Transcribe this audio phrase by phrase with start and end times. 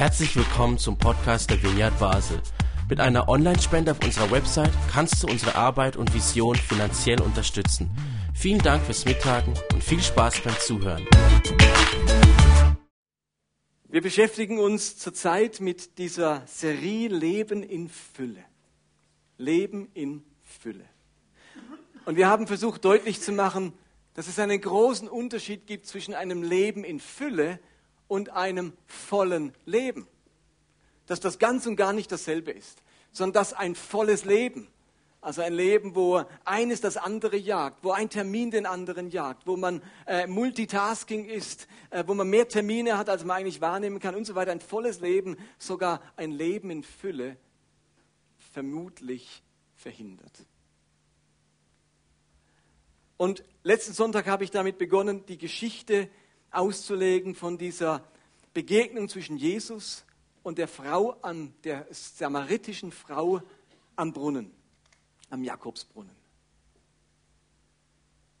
[0.00, 2.40] Herzlich willkommen zum Podcast der Vineyard Basel.
[2.88, 7.90] Mit einer Online-Spende auf unserer Website kannst du unsere Arbeit und Vision finanziell unterstützen.
[8.34, 11.06] Vielen Dank fürs Mittagen und viel Spaß beim Zuhören.
[13.90, 18.42] Wir beschäftigen uns zurzeit mit dieser Serie Leben in Fülle.
[19.36, 20.86] Leben in Fülle.
[22.06, 23.74] Und wir haben versucht deutlich zu machen,
[24.14, 27.60] dass es einen großen Unterschied gibt zwischen einem Leben in Fülle
[28.10, 30.08] und einem vollen Leben.
[31.06, 34.66] Dass das ganz und gar nicht dasselbe ist, sondern dass ein volles Leben,
[35.20, 39.56] also ein Leben, wo eines das andere jagt, wo ein Termin den anderen jagt, wo
[39.56, 44.16] man äh, Multitasking ist, äh, wo man mehr Termine hat, als man eigentlich wahrnehmen kann
[44.16, 44.50] und so weiter.
[44.50, 47.36] Ein volles Leben, sogar ein Leben in Fülle,
[48.52, 49.44] vermutlich
[49.76, 50.46] verhindert.
[53.16, 56.08] Und letzten Sonntag habe ich damit begonnen, die Geschichte
[56.50, 58.04] auszulegen von dieser
[58.52, 60.04] Begegnung zwischen Jesus
[60.42, 63.42] und der Frau an der samaritischen Frau
[63.96, 64.50] am Brunnen,
[65.28, 66.14] am Jakobsbrunnen.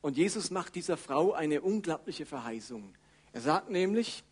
[0.00, 2.94] Und Jesus macht dieser Frau eine unglaubliche Verheißung.
[3.32, 4.24] Er sagt nämlich,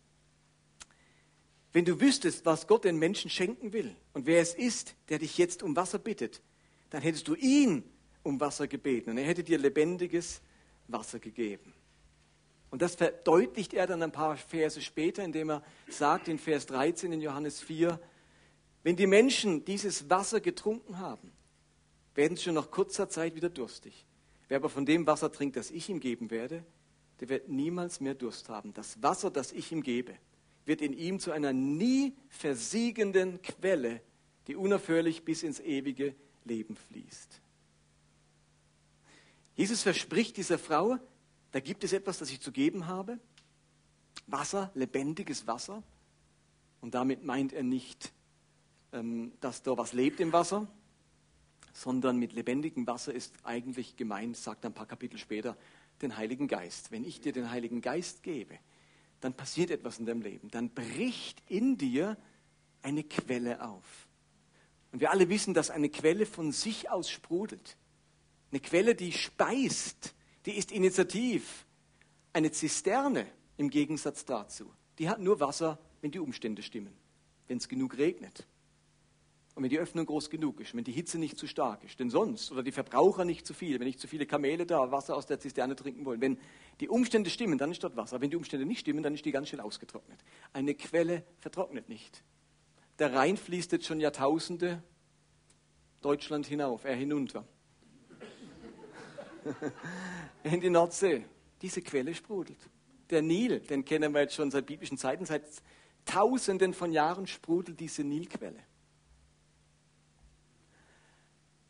[1.71, 5.37] wenn du wüsstest, was Gott den Menschen schenken will und wer es ist, der dich
[5.37, 6.41] jetzt um Wasser bittet,
[6.89, 7.83] dann hättest du ihn
[8.23, 10.41] um Wasser gebeten und er hätte dir lebendiges
[10.87, 11.73] Wasser gegeben.
[12.71, 17.11] Und das verdeutlicht er dann ein paar Verse später, indem er sagt in Vers 13
[17.11, 17.99] in Johannes 4,
[18.83, 21.31] wenn die Menschen dieses Wasser getrunken haben,
[22.15, 24.05] werden sie schon nach kurzer Zeit wieder durstig.
[24.47, 26.63] Wer aber von dem Wasser trinkt, das ich ihm geben werde,
[27.19, 28.73] der wird niemals mehr Durst haben.
[28.73, 30.15] Das Wasser, das ich ihm gebe,
[30.65, 34.01] wird in ihm zu einer nie versiegenden Quelle,
[34.47, 37.41] die unaufhörlich bis ins ewige Leben fließt.
[39.55, 40.97] Jesus verspricht dieser Frau,
[41.51, 43.19] da gibt es etwas, das ich zu geben habe.
[44.27, 45.83] Wasser, lebendiges Wasser.
[46.81, 48.11] Und damit meint er nicht,
[48.93, 50.67] ähm, dass da was lebt im Wasser,
[51.73, 55.57] sondern mit lebendigem Wasser ist eigentlich gemeint, sagt ein paar Kapitel später,
[56.01, 56.91] den Heiligen Geist.
[56.91, 58.57] Wenn ich dir den Heiligen Geist gebe,
[59.21, 60.49] dann passiert etwas in deinem Leben.
[60.49, 62.17] Dann bricht in dir
[62.81, 64.07] eine Quelle auf.
[64.91, 67.77] Und wir alle wissen, dass eine Quelle von sich aus sprudelt.
[68.51, 71.65] Eine Quelle, die speist, die ist initiativ.
[72.31, 73.25] Eine Zisterne
[73.57, 76.93] im Gegensatz dazu, die hat nur Wasser, wenn die Umstände stimmen,
[77.47, 78.45] wenn es genug regnet.
[79.55, 82.09] Und wenn die Öffnung groß genug ist, wenn die Hitze nicht zu stark ist, denn
[82.09, 85.25] sonst, oder die Verbraucher nicht zu viel, wenn nicht zu viele Kamele da Wasser aus
[85.25, 86.37] der Zisterne trinken wollen, wenn
[86.79, 88.21] die Umstände stimmen, dann ist dort Wasser.
[88.21, 90.23] Wenn die Umstände nicht stimmen, dann ist die ganz schnell ausgetrocknet.
[90.53, 92.23] Eine Quelle vertrocknet nicht.
[92.99, 94.81] Der Rhein fließt jetzt schon Jahrtausende
[96.01, 97.45] Deutschland hinauf, er hinunter.
[100.43, 101.25] in die Nordsee.
[101.61, 102.59] Diese Quelle sprudelt.
[103.09, 105.43] Der Nil, den kennen wir jetzt schon seit biblischen Zeiten, seit
[106.05, 108.63] Tausenden von Jahren sprudelt diese Nilquelle.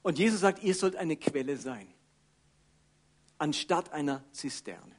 [0.01, 1.87] Und Jesus sagt, ihr sollt eine Quelle sein,
[3.37, 4.95] anstatt einer Zisterne.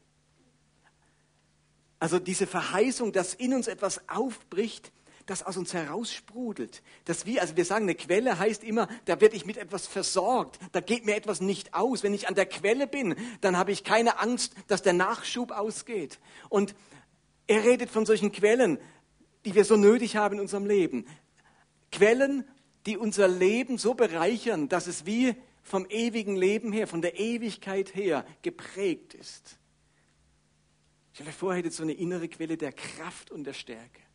[1.99, 4.93] Also diese Verheißung, dass in uns etwas aufbricht,
[5.31, 6.83] das aus uns heraussprudelt.
[7.05, 10.59] Das wie, also wir sagen, eine Quelle heißt immer, da werde ich mit etwas versorgt,
[10.73, 12.03] da geht mir etwas nicht aus.
[12.03, 16.19] Wenn ich an der Quelle bin, dann habe ich keine Angst, dass der Nachschub ausgeht.
[16.49, 16.75] Und
[17.47, 18.79] er redet von solchen Quellen,
[19.45, 21.07] die wir so nötig haben in unserem Leben.
[21.93, 22.45] Quellen,
[22.87, 27.95] die unser Leben so bereichern, dass es wie vom ewigen Leben her, von der Ewigkeit
[27.95, 29.59] her geprägt ist.
[31.13, 34.10] Stell dir vor, hättet so eine innere Quelle der Kraft und der Stärke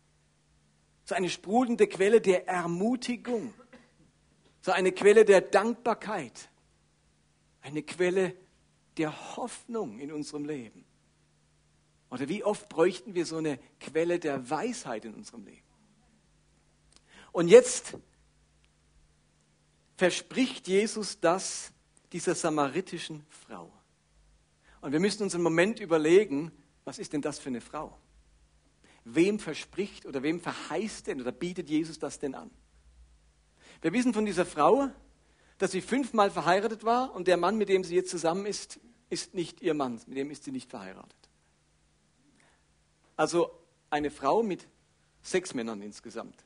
[1.05, 3.53] so eine sprudelnde Quelle der Ermutigung,
[4.61, 6.49] so eine Quelle der Dankbarkeit,
[7.61, 8.35] eine Quelle
[8.97, 10.83] der Hoffnung in unserem Leben.
[12.09, 15.61] Oder wie oft bräuchten wir so eine Quelle der Weisheit in unserem Leben?
[17.31, 17.97] Und jetzt
[19.97, 21.72] verspricht Jesus das
[22.11, 23.72] dieser samaritischen Frau.
[24.81, 26.51] Und wir müssen uns einen Moment überlegen,
[26.83, 27.97] was ist denn das für eine Frau?
[29.05, 32.52] Wem verspricht oder wem verheißt denn oder bietet Jesus das denn an?
[33.81, 34.90] Wir wissen von dieser Frau,
[35.57, 38.79] dass sie fünfmal verheiratet war und der Mann, mit dem sie jetzt zusammen ist,
[39.09, 41.16] ist nicht ihr Mann, mit dem ist sie nicht verheiratet.
[43.16, 43.52] Also
[43.90, 44.67] eine Frau mit
[45.22, 46.43] sechs Männern insgesamt.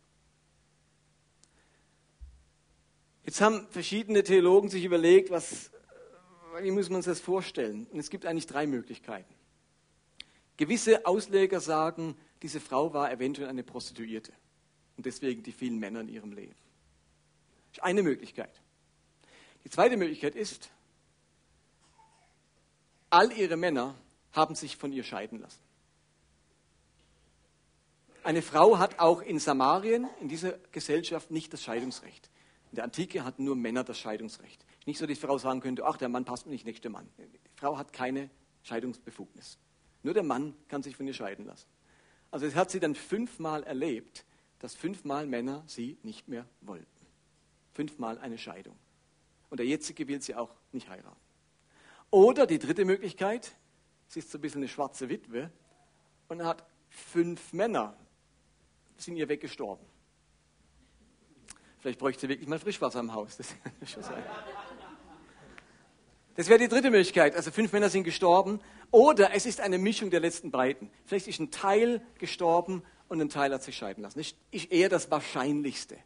[3.24, 5.72] Jetzt haben verschiedene Theologen sich überlegt, was,
[6.62, 7.88] wie muss man sich das vorstellen?
[7.92, 9.34] Und es gibt eigentlich drei Möglichkeiten.
[10.58, 14.32] Gewisse Ausleger sagen, diese Frau war eventuell eine Prostituierte
[14.98, 16.56] und deswegen die vielen Männer in ihrem Leben.
[17.70, 18.62] Das ist eine Möglichkeit.
[19.64, 20.70] Die zweite Möglichkeit ist,
[23.10, 23.96] all ihre Männer
[24.32, 25.60] haben sich von ihr scheiden lassen.
[28.24, 32.30] Eine Frau hat auch in Samarien, in dieser Gesellschaft, nicht das Scheidungsrecht.
[32.72, 34.64] In der Antike hatten nur Männer das Scheidungsrecht.
[34.86, 37.10] Nicht so, dass die Frau sagen könnte, ach, der Mann passt mir nicht, nächster Mann.
[37.18, 38.30] Die Frau hat keine
[38.64, 39.58] Scheidungsbefugnis.
[40.04, 41.68] Nur der Mann kann sich von ihr scheiden lassen.
[42.32, 44.26] Also es hat sie dann fünfmal erlebt,
[44.60, 46.86] dass fünfmal Männer sie nicht mehr wollten.
[47.74, 48.78] Fünfmal eine Scheidung.
[49.50, 51.20] Und der jetzige will sie auch nicht heiraten.
[52.12, 53.56] Oder die dritte Möglichkeit,
[54.08, 55.52] sie ist so ein bisschen eine schwarze Witwe
[56.28, 57.96] und hat fünf Männer,
[58.98, 59.86] sind ihr weggestorben.
[61.80, 63.38] Vielleicht bräuchte sie wirklich mal Frischwasser im Haus.
[63.38, 63.56] Das,
[66.36, 67.36] das wäre die dritte Möglichkeit.
[67.36, 68.60] Also fünf Männer sind gestorben.
[68.92, 70.90] Oder es ist eine Mischung der letzten beiden.
[71.06, 74.20] Vielleicht ist ein Teil gestorben und ein Teil hat sich scheiden lassen.
[74.20, 75.98] Das ist eher das Wahrscheinlichste.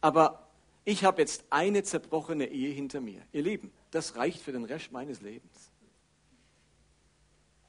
[0.00, 0.48] Aber
[0.84, 3.22] ich habe jetzt eine zerbrochene Ehe hinter mir.
[3.32, 5.70] Ihr Lieben, das reicht für den Rest meines Lebens.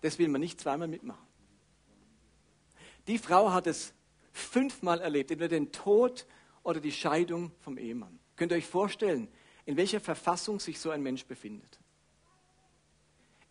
[0.01, 1.27] Das will man nicht zweimal mitmachen.
[3.07, 3.93] Die Frau hat es
[4.31, 6.25] fünfmal erlebt, entweder den Tod
[6.63, 8.19] oder die Scheidung vom Ehemann.
[8.35, 9.27] Könnt ihr euch vorstellen,
[9.65, 11.80] in welcher Verfassung sich so ein Mensch befindet?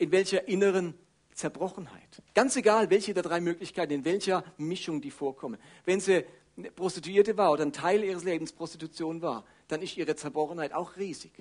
[0.00, 0.94] In welcher inneren
[1.34, 2.22] Zerbrochenheit?
[2.32, 5.60] Ganz egal, welche der drei Möglichkeiten, in welcher Mischung die vorkommen.
[5.84, 6.24] Wenn sie
[6.56, 10.96] eine Prostituierte war oder ein Teil ihres Lebens Prostitution war, dann ist ihre Zerbrochenheit auch
[10.96, 11.32] riesig.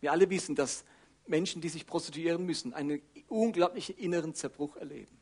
[0.00, 0.84] Wir alle wissen, dass
[1.26, 5.18] Menschen, die sich prostituieren müssen, einen unglaublichen inneren Zerbruch erleben.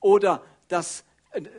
[0.00, 1.04] Oder dass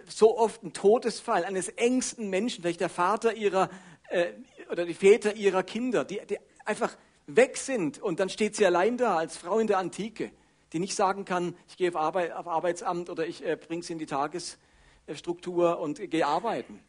[0.08, 3.72] so oft ein Todesfall eines engsten Menschen, vielleicht der Vater ihrer
[4.10, 4.34] äh,
[4.70, 6.96] oder die Väter ihrer Kinder, die, die einfach
[7.28, 10.32] weg sind und dann steht sie allein da als Frau in der Antike,
[10.74, 13.94] die nicht sagen kann, ich gehe auf, Arbeit, auf Arbeitsamt oder ich äh, bringe sie
[13.94, 16.80] in die Tagesstruktur und äh, gehe arbeiten.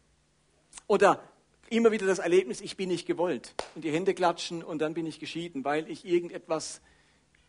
[0.86, 1.22] Oder
[1.70, 3.54] immer wieder das Erlebnis, ich bin nicht gewollt.
[3.74, 6.80] Und die Hände klatschen und dann bin ich geschieden, weil ich irgendetwas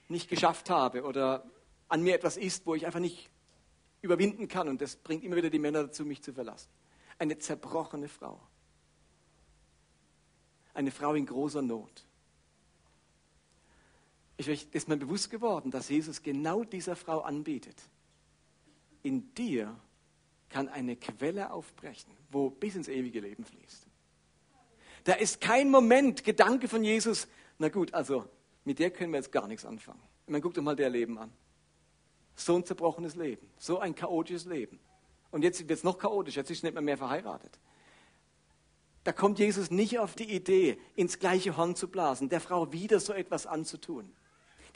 [0.07, 1.43] nicht geschafft habe oder
[1.89, 3.29] an mir etwas ist, wo ich einfach nicht
[4.01, 4.67] überwinden kann.
[4.67, 6.69] Und das bringt immer wieder die Männer dazu, mich zu verlassen.
[7.19, 8.39] Eine zerbrochene Frau.
[10.73, 12.06] Eine Frau in großer Not.
[14.37, 17.75] Ich ist mir bewusst geworden, dass Jesus genau dieser Frau anbietet.
[19.01, 19.75] In dir
[20.49, 23.87] kann eine Quelle aufbrechen, wo bis ins ewige Leben fließt.
[25.03, 28.25] Da ist kein Moment Gedanke von Jesus, na gut, also
[28.63, 30.01] mit der können wir jetzt gar nichts anfangen.
[30.27, 31.31] Man guckt doch mal der Leben an.
[32.35, 34.79] So ein zerbrochenes Leben, so ein chaotisches Leben.
[35.31, 37.57] Und jetzt wird es noch chaotischer, jetzt ist nicht mehr, mehr verheiratet.
[39.03, 42.99] Da kommt Jesus nicht auf die Idee, ins gleiche Horn zu blasen, der Frau wieder
[42.99, 44.11] so etwas anzutun.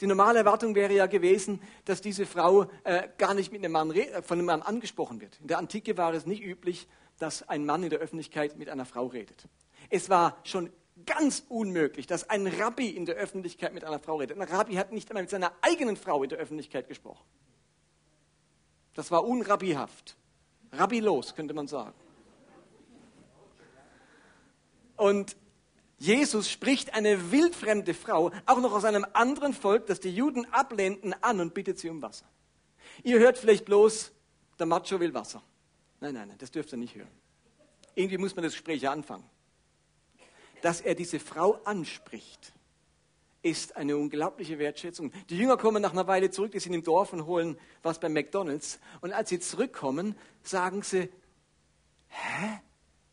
[0.02, 3.94] Die normale Erwartung wäre ja gewesen, dass diese Frau äh, gar nicht mit einem Mann,
[4.22, 5.38] von einem Mann angesprochen wird.
[5.40, 6.88] In der Antike war es nicht üblich,
[7.20, 9.46] dass ein Mann in der Öffentlichkeit mit einer Frau redet.
[9.90, 10.70] Es war schon
[11.06, 14.36] ganz unmöglich, dass ein Rabbi in der Öffentlichkeit mit einer Frau redet.
[14.36, 17.24] Ein Rabbi hat nicht einmal mit seiner eigenen Frau in der Öffentlichkeit gesprochen.
[18.94, 20.16] Das war unrabbihaft.
[20.72, 21.94] Rabbilos, könnte man sagen.
[24.96, 25.36] Und
[26.02, 31.14] Jesus spricht eine wildfremde Frau, auch noch aus einem anderen Volk, das die Juden ablehnten,
[31.20, 32.26] an und bittet sie um Wasser.
[33.04, 34.12] Ihr hört vielleicht bloß,
[34.58, 35.42] der Macho will Wasser.
[36.00, 37.10] Nein, nein, nein, das dürft ihr nicht hören.
[37.94, 39.24] Irgendwie muss man das Gespräch ja anfangen
[40.62, 42.52] dass er diese Frau anspricht,
[43.42, 45.12] ist eine unglaubliche Wertschätzung.
[45.28, 48.12] Die Jünger kommen nach einer Weile zurück, die sind im Dorf und holen was beim
[48.12, 48.78] McDonalds.
[49.00, 51.10] Und als sie zurückkommen, sagen sie,
[52.08, 52.60] hä?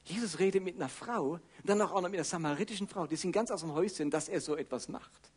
[0.06, 3.08] Jesus redet mit einer Frau dann auch noch mit einer samaritischen Frau.
[3.08, 5.32] Die sind ganz aus dem Häuschen, dass er so etwas macht.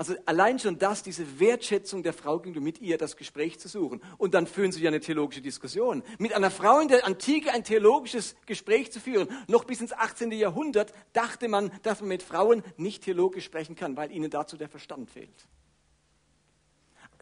[0.00, 4.00] Also allein schon das, diese Wertschätzung der Frau ging mit ihr das Gespräch zu suchen.
[4.16, 6.02] Und dann führen sie ja eine theologische Diskussion.
[6.16, 10.32] Mit einer Frau in der Antike ein theologisches Gespräch zu führen, noch bis ins 18.
[10.32, 14.70] Jahrhundert, dachte man, dass man mit Frauen nicht theologisch sprechen kann, weil ihnen dazu der
[14.70, 15.46] Verstand fehlt.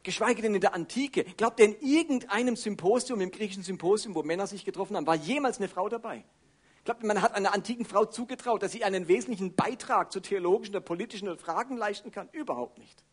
[0.04, 1.24] Geschweige denn in der Antike.
[1.36, 5.58] Glaubt ihr, in irgendeinem Symposium, im griechischen Symposium, wo Männer sich getroffen haben, war jemals
[5.58, 6.24] eine Frau dabei?
[6.88, 10.80] Glaube, man hat einer antiken Frau zugetraut, dass sie einen wesentlichen Beitrag zu theologischen oder
[10.80, 12.30] politischen Fragen leisten kann.
[12.32, 13.04] Überhaupt nicht.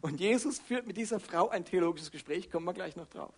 [0.00, 3.32] Und Jesus führt mit dieser Frau ein theologisches Gespräch, kommen wir gleich noch drauf.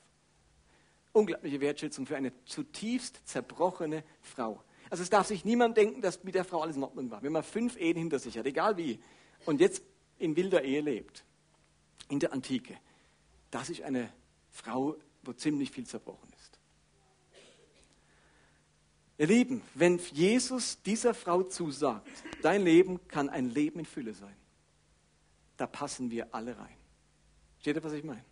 [1.12, 4.62] Unglaubliche Wertschätzung für eine zutiefst zerbrochene Frau.
[4.88, 7.22] Also es darf sich niemand denken, dass mit der Frau alles in Ordnung war.
[7.22, 8.98] Wenn man fünf Ehen hinter sich hat, egal wie,
[9.44, 9.82] und jetzt
[10.18, 11.22] in wilder Ehe lebt,
[12.08, 12.78] in der Antike,
[13.50, 14.10] das ist eine
[14.50, 16.31] Frau, wo ziemlich viel zerbrochen.
[19.22, 22.10] Ihr Lieben, wenn Jesus dieser Frau zusagt,
[22.42, 24.34] dein Leben kann ein Leben in Fülle sein,
[25.56, 26.76] da passen wir alle rein.
[27.60, 28.24] Steht ihr, was ich meine?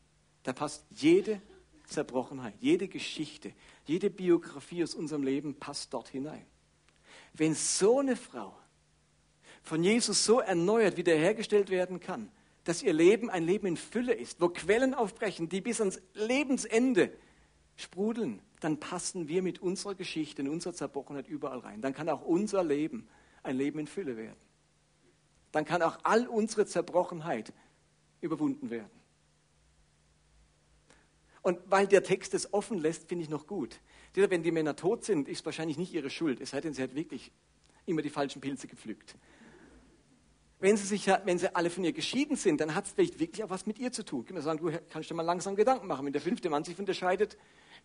[0.42, 1.40] Da passt jede
[1.87, 3.52] Zerbrochenheit, jede Geschichte,
[3.87, 6.44] jede Biografie aus unserem Leben passt dort hinein.
[7.35, 8.59] Wenn so eine Frau
[9.62, 12.32] von Jesus so erneuert wiederhergestellt werden kann,
[12.64, 17.16] dass ihr Leben ein Leben in Fülle ist, wo Quellen aufbrechen, die bis ans Lebensende
[17.76, 21.81] sprudeln, dann passen wir mit unserer Geschichte, in unserer Zerbrochenheit überall rein.
[21.81, 23.09] Dann kann auch unser Leben
[23.43, 24.37] ein Leben in Fülle werden.
[25.52, 27.52] Dann kann auch all unsere Zerbrochenheit
[28.21, 28.90] überwunden werden.
[31.43, 33.81] Und weil der Text es offen lässt, finde ich noch gut.
[34.14, 36.95] Wenn die Männer tot sind, ist wahrscheinlich nicht ihre Schuld, es sei denn, sie hat
[36.95, 37.33] wirklich
[37.87, 39.17] immer die falschen Pilze gepflückt.
[40.59, 43.43] Wenn sie, sich, wenn sie alle von ihr geschieden sind, dann hat es vielleicht wirklich
[43.43, 44.25] auch was mit ihr zu tun.
[44.29, 46.05] Ich kann sagen, du kannst dir mal langsam Gedanken machen.
[46.05, 47.38] Wenn der fünfte Mann sich von dir scheidet,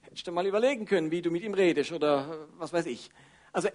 [0.05, 3.09] hättest du mal überlegen können, wie du mit ihm redest oder was weiß ich.
[3.51, 3.69] Also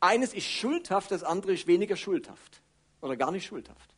[0.00, 2.62] eines ist schuldhaft, das andere ist weniger schuldhaft
[3.00, 3.94] oder gar nicht schuldhaft.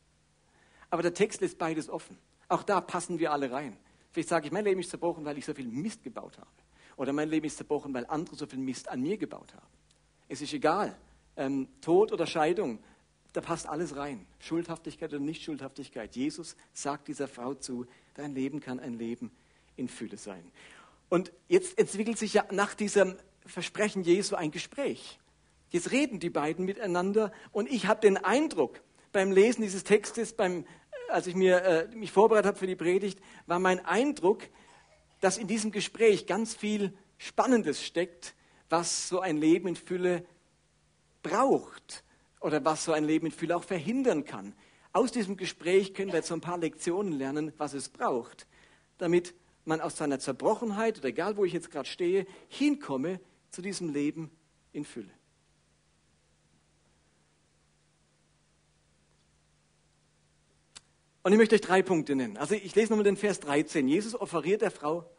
[0.89, 2.17] Aber der Text lässt beides offen.
[2.47, 3.77] Auch da passen wir alle rein.
[4.11, 6.47] Vielleicht sage ich, mein Leben ist zerbrochen, weil ich so viel Mist gebaut habe.
[6.95, 9.67] Oder mein Leben ist zerbrochen, weil andere so viel Mist an mir gebaut haben.
[10.29, 10.97] Es ist egal.
[11.35, 12.79] Ähm, Tod oder Scheidung,
[13.33, 14.25] da passt alles rein.
[14.39, 16.15] Schuldhaftigkeit oder Nicht-Schuldhaftigkeit.
[16.15, 19.31] Jesus sagt dieser Frau zu, dein Leben kann ein Leben
[19.75, 20.49] in Fülle sein.
[21.09, 25.19] Und jetzt entwickelt sich ja nach diesem Versprechen Jesu ein Gespräch.
[25.69, 28.81] Jetzt reden die beiden miteinander und ich habe den Eindruck,
[29.11, 30.65] beim Lesen dieses Textes, beim
[31.09, 34.43] als ich mir, äh, mich vorbereitet habe für die Predigt, war mein Eindruck,
[35.21, 38.35] dass in diesem Gespräch ganz viel Spannendes steckt,
[38.69, 40.25] was so ein Leben in Fülle
[41.23, 42.03] braucht
[42.39, 44.53] oder was so ein Leben in Fülle auch verhindern kann.
[44.91, 48.47] Aus diesem Gespräch können wir jetzt so ein paar Lektionen lernen, was es braucht,
[48.97, 49.33] damit
[49.67, 53.19] man aus seiner Zerbrochenheit oder egal wo ich jetzt gerade stehe, hinkomme
[53.49, 54.31] zu diesem Leben
[54.71, 55.11] in Fülle.
[61.23, 62.37] Und ich möchte euch drei Punkte nennen.
[62.37, 63.87] Also ich lese nochmal den Vers 13.
[63.87, 65.09] Jesus offeriert der Frau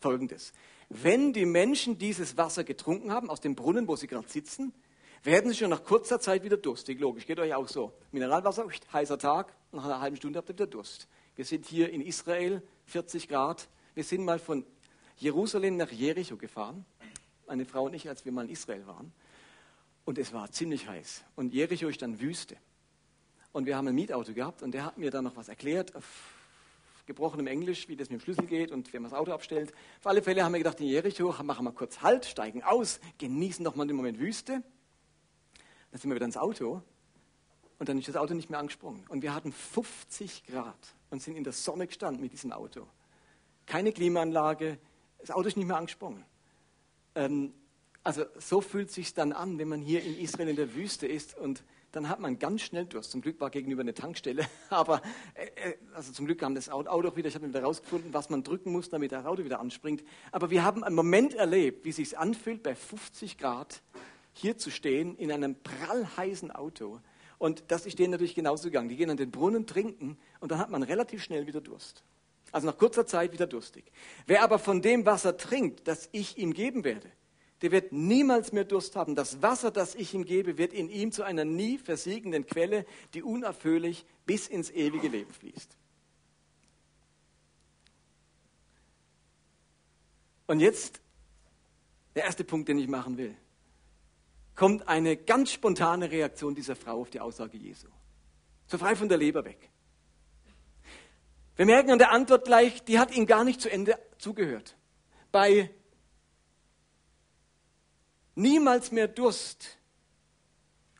[0.00, 0.52] Folgendes.
[0.88, 4.72] Wenn die Menschen dieses Wasser getrunken haben, aus dem Brunnen, wo sie gerade sitzen,
[5.22, 7.00] werden sie schon nach kurzer Zeit wieder durstig.
[7.00, 7.92] Logisch, geht euch auch so.
[8.10, 11.06] Mineralwasser, heißer Tag, nach einer halben Stunde habt ihr wieder Durst.
[11.36, 13.68] Wir sind hier in Israel, 40 Grad.
[13.94, 14.64] Wir sind mal von
[15.18, 16.84] Jerusalem nach Jericho gefahren.
[17.46, 19.12] Meine Frau und ich, als wir mal in Israel waren.
[20.04, 21.22] Und es war ziemlich heiß.
[21.36, 22.56] Und Jericho ist dann Wüste.
[23.52, 26.04] Und wir haben ein Mietauto gehabt und der hat mir dann noch was erklärt, auf
[27.06, 29.72] gebrochenem Englisch, wie das mit dem Schlüssel geht und wie man das Auto abstellt.
[30.00, 33.64] Auf alle Fälle haben wir gedacht, in Jericho machen wir kurz Halt, steigen aus, genießen
[33.64, 34.62] doch mal den Moment Wüste.
[35.90, 36.82] Dann sind wir wieder ins Auto
[37.78, 39.04] und dann ist das Auto nicht mehr angesprungen.
[39.08, 42.86] Und wir hatten 50 Grad und sind in der Sonne gestanden mit diesem Auto.
[43.72, 44.76] Keine Klimaanlage,
[45.18, 46.26] das Auto ist nicht mehr angesprungen.
[47.14, 47.54] Ähm,
[48.04, 51.06] also so fühlt es sich dann an, wenn man hier in Israel in der Wüste
[51.06, 53.12] ist und dann hat man ganz schnell Durst.
[53.12, 55.00] Zum Glück war gegenüber eine Tankstelle, aber
[55.32, 58.28] äh, äh, also zum Glück kam das Auto auch wieder, ich habe wieder herausgefunden, was
[58.28, 60.04] man drücken muss, damit das Auto wieder anspringt.
[60.32, 63.80] Aber wir haben einen Moment erlebt, wie sich anfühlt, bei 50 Grad
[64.34, 67.00] hier zu stehen in einem prallheißen Auto.
[67.38, 68.90] Und das ist denen natürlich genauso gegangen.
[68.90, 72.04] Die gehen an den Brunnen trinken und dann hat man relativ schnell wieder Durst.
[72.52, 73.90] Also nach kurzer Zeit wieder durstig.
[74.26, 77.10] Wer aber von dem Wasser trinkt, das ich ihm geben werde,
[77.62, 79.14] der wird niemals mehr Durst haben.
[79.14, 83.22] Das Wasser, das ich ihm gebe, wird in ihm zu einer nie versiegenden Quelle, die
[83.22, 85.76] unaufhörlich bis ins ewige Leben fließt.
[90.46, 91.00] Und jetzt
[92.14, 93.34] der erste Punkt, den ich machen will.
[94.54, 97.88] Kommt eine ganz spontane Reaktion dieser Frau auf die Aussage Jesu.
[98.66, 99.71] So frei von der Leber weg.
[101.56, 104.76] Wir merken an der Antwort gleich, die hat ihm gar nicht zu Ende zugehört.
[105.30, 105.70] Bei
[108.34, 109.78] niemals mehr Durst,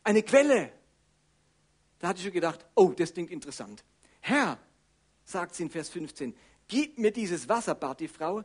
[0.03, 0.71] eine Quelle.
[1.99, 3.83] Da hatte ich schon gedacht, oh, das klingt interessant.
[4.21, 4.59] Herr,
[5.23, 6.35] sagt sie in Vers 15,
[6.67, 8.43] gib mir dieses Wasser, bat die Frau,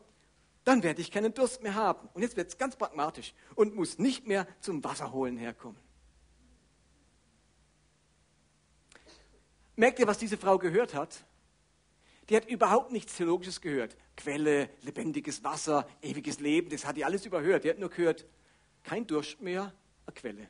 [0.64, 2.08] dann werde ich keinen Durst mehr haben.
[2.14, 5.80] Und jetzt wird es ganz pragmatisch und muss nicht mehr zum Wasserholen herkommen.
[9.76, 11.24] Merkt ihr, was diese Frau gehört hat?
[12.28, 13.96] Die hat überhaupt nichts Theologisches gehört.
[14.16, 17.64] Quelle, lebendiges Wasser, ewiges Leben, das hat die alles überhört.
[17.64, 18.26] Die hat nur gehört,
[18.82, 19.72] kein Durst mehr,
[20.06, 20.48] eine Quelle.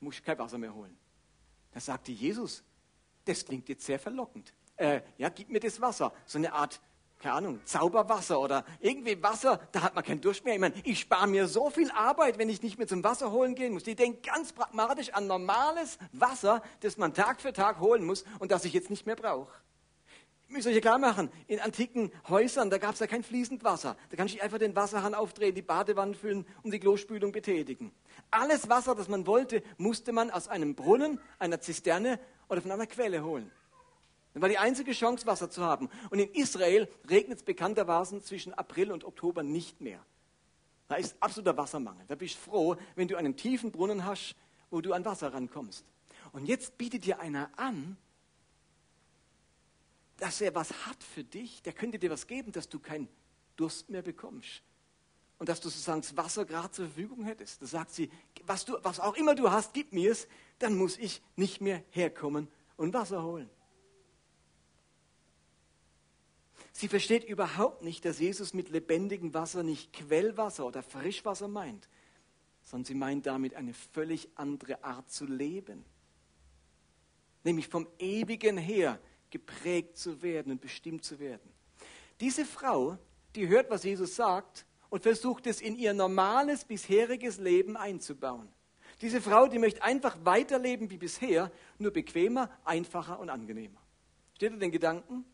[0.00, 0.96] Muss kein Wasser mehr holen.
[1.72, 2.62] Da sagte Jesus,
[3.24, 4.52] das klingt jetzt sehr verlockend.
[4.76, 6.12] Äh, ja, gib mir das Wasser.
[6.26, 6.80] So eine Art,
[7.18, 10.54] keine Ahnung, Zauberwasser oder irgendwie Wasser, da hat man keinen Durst mehr.
[10.54, 13.54] Ich meine, ich spare mir so viel Arbeit, wenn ich nicht mehr zum Wasser holen
[13.54, 13.84] gehen muss.
[13.84, 18.50] Die denken ganz pragmatisch an normales Wasser, das man Tag für Tag holen muss und
[18.50, 19.50] das ich jetzt nicht mehr brauche.
[20.48, 23.96] Ich muss euch klar machen, in antiken Häusern, da gab es ja kein fließend Wasser.
[24.10, 27.92] Da kann ich einfach den Wasserhahn aufdrehen, die Badewanne füllen und die Klospülung betätigen.
[28.30, 32.86] Alles Wasser, das man wollte, musste man aus einem Brunnen, einer Zisterne oder von einer
[32.86, 33.50] Quelle holen.
[34.34, 35.88] Das war die einzige Chance, Wasser zu haben.
[36.10, 40.04] Und in Israel regnet es bekanntermaßen zwischen April und Oktober nicht mehr.
[40.88, 42.04] Da ist absoluter Wassermangel.
[42.06, 44.36] Da bist du froh, wenn du einen tiefen Brunnen hast,
[44.70, 45.84] wo du an Wasser rankommst.
[46.32, 47.96] Und jetzt bietet dir einer an,
[50.16, 53.08] dass er was hat für dich, der könnte dir was geben, dass du keinen
[53.56, 54.62] Durst mehr bekommst.
[55.38, 57.60] und dass du sozusagen das Wasser gerade zur Verfügung hättest.
[57.60, 58.10] Da sagt sie,
[58.46, 61.82] was, du, was auch immer du hast, gib mir es, dann muss ich nicht mehr
[61.90, 63.50] herkommen und Wasser holen.
[66.72, 71.88] Sie versteht überhaupt nicht, dass Jesus mit lebendigem Wasser nicht Quellwasser oder Frischwasser meint,
[72.62, 75.84] sondern sie meint damit eine völlig andere Art zu leben.
[77.44, 78.98] Nämlich vom Ewigen her
[79.30, 81.52] geprägt zu werden und bestimmt zu werden.
[82.20, 82.98] Diese Frau,
[83.34, 88.48] die hört, was Jesus sagt und versucht es in ihr normales bisheriges Leben einzubauen.
[89.02, 93.80] Diese Frau, die möchte einfach weiterleben wie bisher, nur bequemer, einfacher und angenehmer.
[94.34, 95.24] Steht ihr den Gedanken?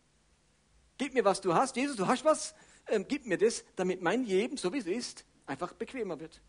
[0.98, 1.76] Gib mir, was du hast.
[1.76, 2.54] Jesus, du hast was,
[2.88, 6.40] ähm, gib mir das, damit mein Leben, so wie es ist, einfach bequemer wird.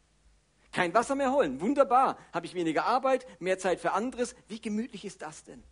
[0.72, 1.62] Kein Wasser mehr holen.
[1.62, 2.18] Wunderbar.
[2.32, 4.36] Habe ich weniger Arbeit, mehr Zeit für anderes.
[4.48, 5.64] Wie gemütlich ist das denn?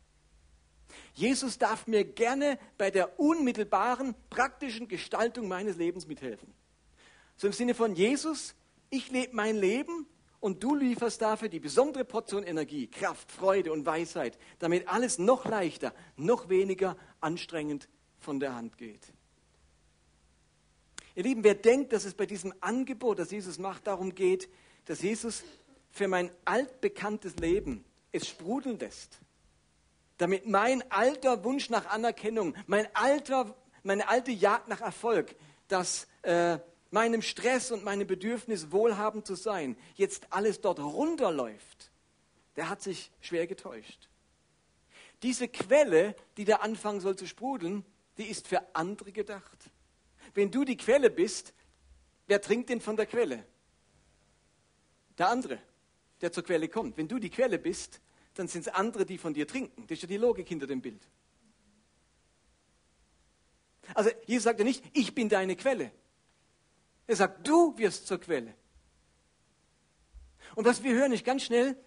[1.14, 6.54] Jesus darf mir gerne bei der unmittelbaren, praktischen Gestaltung meines Lebens mithelfen.
[7.36, 8.56] So im Sinne von Jesus,
[8.90, 10.08] ich lebe mein Leben
[10.40, 15.46] und du lieferst dafür die besondere Portion Energie, Kraft, Freude und Weisheit, damit alles noch
[15.46, 17.88] leichter, noch weniger anstrengend
[18.20, 19.14] von der Hand geht.
[21.16, 24.50] Ihr Lieben, wer denkt, dass es bei diesem Angebot, das Jesus macht, darum geht,
[24.86, 25.44] dass Jesus
[25.90, 29.20] für mein altbekanntes Leben es sprudeln lässt,
[30.22, 35.36] damit mein alter Wunsch nach Anerkennung, mein alter, meine alte Jagd nach Erfolg,
[35.68, 36.60] dass äh,
[36.92, 41.90] meinem Stress und meinem Bedürfnis wohlhabend zu sein, jetzt alles dort runterläuft,
[42.56, 44.10] der hat sich schwer getäuscht.
[45.24, 47.84] Diese Quelle, die da anfangen soll zu sprudeln,
[48.20, 49.72] die ist für andere gedacht.
[50.36, 51.52] Wenn du die Quelle bist,
[52.28, 53.44] wer trinkt denn von der Quelle?
[55.18, 55.58] Der andere,
[56.22, 56.96] der zur Quelle kommt.
[56.98, 58.02] Wenn du die Quelle bist,
[58.34, 59.84] dann sind es andere, die von dir trinken.
[59.88, 61.02] Das ist ja die Logik hinter dem Bild.
[63.94, 65.92] Also Jesus sagt ja nicht, ich bin deine Quelle.
[67.08, 68.54] Er sagt, du wirst zur Quelle.
[70.56, 71.78] Und was wir hören, ist ganz schnell,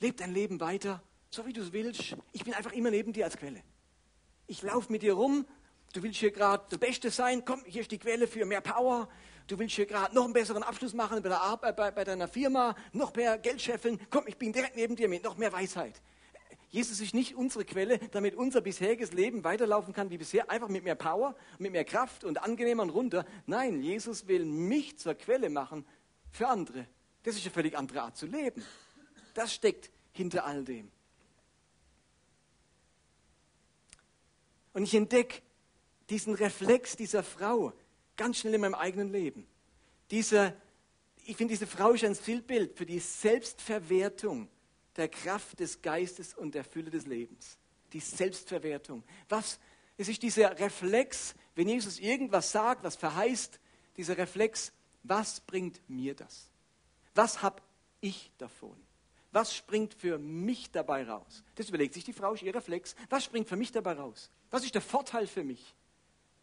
[0.00, 2.16] leb dein Leben weiter, so wie du es willst.
[2.32, 3.62] Ich bin einfach immer neben dir als Quelle
[4.50, 5.46] ich laufe mit dir rum,
[5.92, 9.08] du willst hier gerade der Beste sein, komm, hier ist die Quelle für mehr Power,
[9.46, 12.28] du willst hier gerade noch einen besseren Abschluss machen bei, der Arbeit, bei, bei deiner
[12.28, 16.00] Firma, noch mehr Geld scheffeln, komm, ich bin direkt neben dir mit noch mehr Weisheit.
[16.70, 20.84] Jesus ist nicht unsere Quelle, damit unser bisheriges Leben weiterlaufen kann wie bisher, einfach mit
[20.84, 23.26] mehr Power, mit mehr Kraft und angenehmer und runter.
[23.46, 25.84] Nein, Jesus will mich zur Quelle machen
[26.30, 26.86] für andere.
[27.24, 28.64] Das ist eine völlig andere Art zu leben.
[29.34, 30.90] Das steckt hinter all dem.
[34.72, 35.42] Und ich entdecke
[36.08, 37.72] diesen Reflex dieser Frau
[38.16, 39.46] ganz schnell in meinem eigenen Leben.
[40.10, 40.54] Diese,
[41.24, 44.48] ich finde, diese Frau ist ein Zielbild für die Selbstverwertung
[44.96, 47.56] der Kraft des Geistes und der Fülle des Lebens.
[47.92, 49.02] Die Selbstverwertung.
[49.28, 49.58] Was?
[49.96, 53.60] Es ist dieser Reflex, wenn Jesus irgendwas sagt, was verheißt,
[53.96, 56.50] dieser Reflex, was bringt mir das?
[57.14, 57.62] Was habe
[58.00, 58.76] ich davon?
[59.32, 61.44] Was springt für mich dabei raus?
[61.54, 62.96] Das überlegt sich die Frau, ist ihr Reflex.
[63.08, 64.30] Was springt für mich dabei raus?
[64.50, 65.74] Was ist der Vorteil für mich?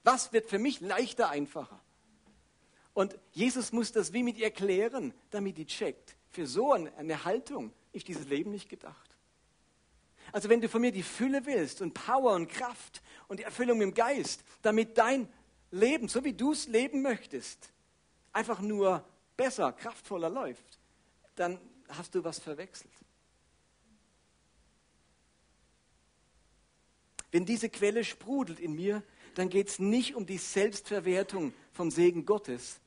[0.08, 1.82] Was wird für mich leichter, einfacher?
[2.94, 6.16] Und Jesus muss das wie mit ihr klären, damit die checkt.
[6.30, 9.18] Für so eine Haltung ist dieses Leben nicht gedacht.
[10.32, 13.82] Also wenn du von mir die Fülle willst und Power und Kraft und die Erfüllung
[13.82, 15.28] im Geist, damit dein
[15.72, 17.74] Leben, so wie du es leben möchtest,
[18.32, 19.04] einfach nur
[19.36, 20.80] besser, kraftvoller läuft,
[21.36, 22.94] dann hast du was verwechselt.
[27.30, 29.04] Wenn diese Quelle sprudelt in mir,
[29.38, 32.80] dann geht es nicht um die Selbstverwertung vom Segen Gottes,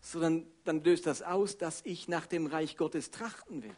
[0.00, 3.76] sondern dann löst das aus, dass ich nach dem Reich Gottes trachten will.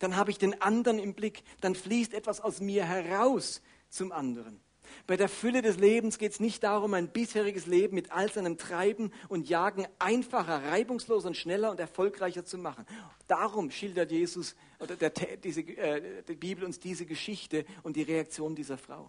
[0.00, 4.60] Dann habe ich den anderen im Blick, dann fließt etwas aus mir heraus zum anderen.
[5.06, 8.58] Bei der Fülle des Lebens geht es nicht darum, ein bisheriges Leben mit all seinem
[8.58, 12.84] Treiben und Jagen einfacher, reibungsloser und schneller und erfolgreicher zu machen.
[13.28, 18.56] Darum schildert Jesus oder der, diese, äh, die Bibel uns diese Geschichte und die Reaktion
[18.56, 19.08] dieser Frau.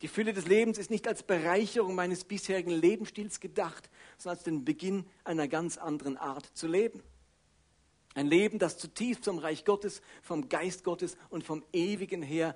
[0.00, 4.64] Die Fülle des Lebens ist nicht als Bereicherung meines bisherigen Lebensstils gedacht, sondern als den
[4.64, 7.02] Beginn einer ganz anderen Art zu leben.
[8.14, 12.54] Ein Leben, das zutiefst vom Reich Gottes, vom Geist Gottes und vom Ewigen her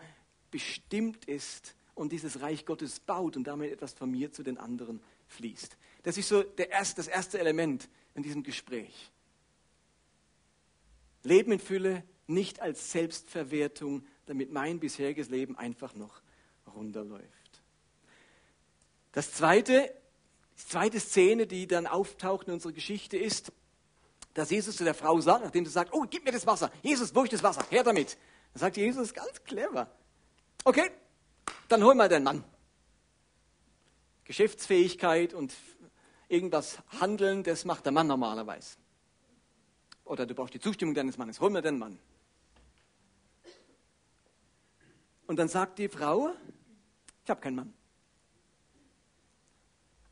[0.51, 5.01] bestimmt ist und dieses Reich Gottes baut und damit etwas von mir zu den anderen
[5.29, 5.77] fließt.
[6.05, 9.11] Das ist so erste, das erste Element in diesem Gespräch.
[11.25, 16.23] Leben in Fülle, nicht als Selbstverwertung, damit mein bisheriges Leben einfach noch
[16.67, 17.63] runterläuft.
[19.13, 19.93] Das zweite,
[20.59, 23.53] die zweite Szene, die dann auftaucht in unserer Geschichte, ist,
[24.35, 26.71] dass Jesus zu der Frau sagt, nachdem sie sagt, oh, gib mir das Wasser.
[26.83, 27.65] Jesus, wo ist das Wasser?
[27.69, 28.17] Her damit.
[28.55, 29.91] Dann sagt Jesus ganz clever.
[30.65, 30.91] Okay,
[31.69, 32.45] dann hol mal deinen Mann.
[34.25, 35.53] Geschäftsfähigkeit und
[36.29, 38.77] irgendwas handeln, das macht der Mann normalerweise.
[40.05, 41.41] Oder du brauchst die Zustimmung deines Mannes.
[41.41, 41.99] Hol mir den Mann.
[45.27, 46.35] Und dann sagt die Frau,
[47.25, 47.75] ich habe keinen Mann.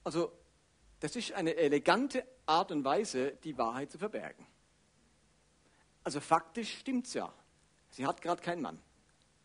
[0.04, 0.32] Also
[1.00, 4.46] das ist eine elegante Art und Weise, die Wahrheit zu verbergen.
[6.04, 7.32] Also faktisch stimmt es ja.
[7.90, 8.78] Sie hat gerade keinen Mann.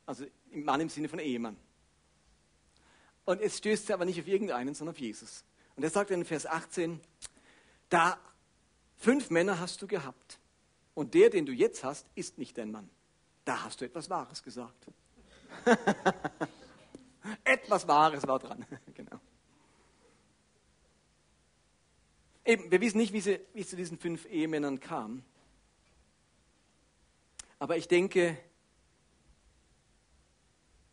[0.05, 1.57] Also Mann im Sinne von Ehemann.
[3.25, 5.43] Und jetzt stößt sie aber nicht auf irgendeinen, sondern auf Jesus.
[5.75, 7.01] Und er sagt in Vers 18,
[7.89, 8.19] da
[8.97, 10.39] fünf Männer hast du gehabt.
[10.93, 12.89] Und der, den du jetzt hast, ist nicht dein Mann.
[13.43, 14.87] Da hast du etwas Wahres gesagt.
[17.43, 18.65] etwas Wahres war dran.
[18.93, 19.19] genau.
[22.45, 25.23] Eben, wir wissen nicht, wie, sie, wie es zu diesen fünf Ehemännern kam.
[27.57, 28.37] Aber ich denke,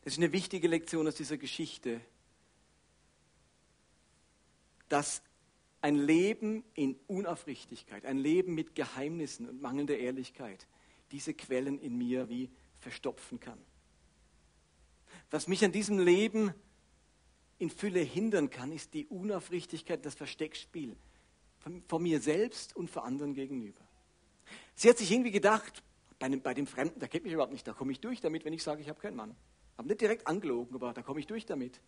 [0.03, 2.01] das ist eine wichtige Lektion aus dieser Geschichte,
[4.89, 5.23] dass
[5.81, 10.67] ein Leben in Unaufrichtigkeit, ein Leben mit Geheimnissen und mangelnder Ehrlichkeit
[11.11, 13.59] diese Quellen in mir wie verstopfen kann.
[15.33, 16.53] Was mich an diesem Leben
[17.59, 20.95] in Fülle hindern kann, ist die Unaufrichtigkeit, das Versteckspiel
[21.89, 23.81] von, mir selbst und vor anderen gegenüber.
[24.75, 25.83] Sie hat sich irgendwie gedacht,
[26.19, 28.45] bei, einem, bei dem Fremden, der kennt mich überhaupt nicht, da komme ich durch damit,
[28.45, 29.35] wenn ich sage, ich habe keinen Mann.
[29.79, 31.81] Habe nicht direkt angelogen, aber da komme ich durch damit.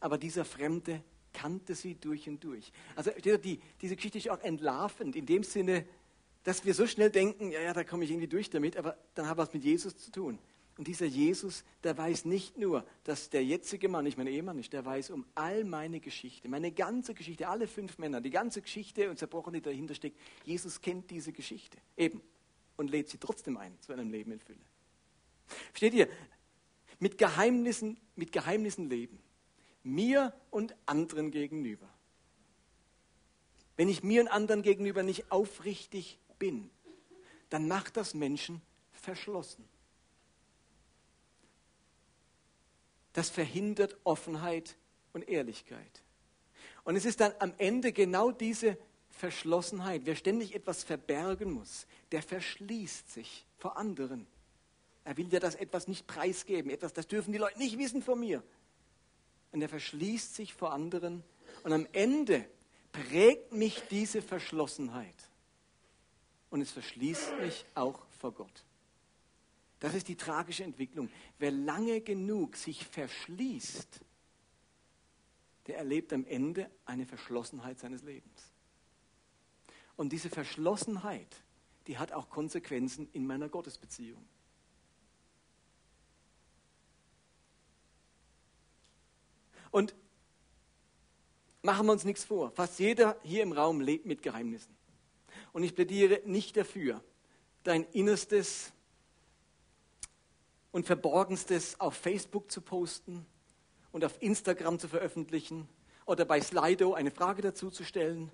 [0.00, 2.72] Aber dieser Fremde kannte sie durch und durch.
[2.96, 5.84] Also die, diese Geschichte ist auch entlarvend, in dem Sinne,
[6.42, 9.28] dass wir so schnell denken, ja, ja, da komme ich irgendwie durch damit, aber dann
[9.28, 10.38] hat was mit Jesus zu tun.
[10.76, 14.72] Und dieser Jesus, der weiß nicht nur, dass der jetzige Mann nicht mein Ehemann ist,
[14.72, 19.08] der weiß um all meine Geschichte, meine ganze Geschichte, alle fünf Männer, die ganze Geschichte
[19.08, 20.18] und Zerbrochen, die dahinter steckt.
[20.44, 22.20] Jesus kennt diese Geschichte eben
[22.76, 24.58] und lädt sie trotzdem ein zu einem Leben in Fülle.
[25.70, 26.08] Versteht ihr?
[26.98, 29.20] Mit Geheimnissen, mit Geheimnissen leben
[29.84, 31.88] mir und anderen gegenüber.
[33.76, 36.70] Wenn ich mir und anderen gegenüber nicht aufrichtig bin,
[37.50, 39.68] dann macht das Menschen verschlossen.
[43.14, 44.76] Das verhindert Offenheit
[45.12, 46.02] und Ehrlichkeit.
[46.84, 48.76] Und es ist dann am Ende genau diese
[49.08, 54.26] Verschlossenheit, wer ständig etwas verbergen muss, der verschließt sich vor anderen.
[55.04, 58.20] Er will ja das etwas nicht preisgeben, etwas, das dürfen die Leute nicht wissen von
[58.20, 58.42] mir
[59.54, 61.22] und er verschließt sich vor anderen.
[61.62, 62.44] Und am Ende
[62.90, 65.14] prägt mich diese Verschlossenheit.
[66.50, 68.64] Und es verschließt mich auch vor Gott.
[69.80, 71.10] Das ist die tragische Entwicklung.
[71.38, 74.00] Wer lange genug sich verschließt,
[75.66, 78.52] der erlebt am Ende eine Verschlossenheit seines Lebens.
[79.96, 81.42] Und diese Verschlossenheit,
[81.86, 84.24] die hat auch Konsequenzen in meiner Gottesbeziehung.
[89.70, 89.94] Und
[91.62, 92.50] machen wir uns nichts vor.
[92.52, 94.74] Fast jeder hier im Raum lebt mit Geheimnissen.
[95.52, 97.02] Und ich plädiere nicht dafür,
[97.64, 98.72] dein Innerstes
[100.74, 103.24] und Verborgenstes auf Facebook zu posten
[103.92, 105.68] und auf Instagram zu veröffentlichen
[106.04, 108.28] oder bei Slido eine Frage dazu zu stellen.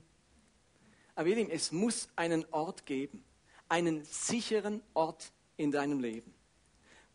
[1.14, 3.22] Aber ihr Lieben, es muss einen Ort geben,
[3.68, 6.32] einen sicheren Ort in deinem Leben,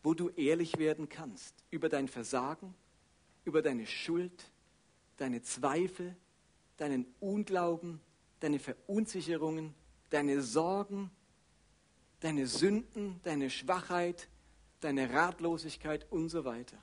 [0.04, 2.72] wo du ehrlich werden kannst über dein Versagen,
[3.44, 4.52] über deine Schuld,
[5.16, 6.16] deine Zweifel,
[6.76, 8.00] deinen Unglauben,
[8.38, 9.74] deine Verunsicherungen,
[10.08, 11.10] deine Sorgen,
[12.20, 14.28] deine Sünden, deine Schwachheit,
[14.86, 16.78] deine Ratlosigkeit und so weiter.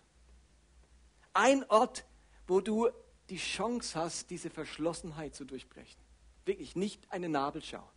[1.32, 2.06] Ein Ort,
[2.48, 2.90] wo du
[3.30, 6.02] die Chance hast, diese Verschlossenheit zu durchbrechen.
[6.46, 7.90] Wirklich nicht eine Nabelschau.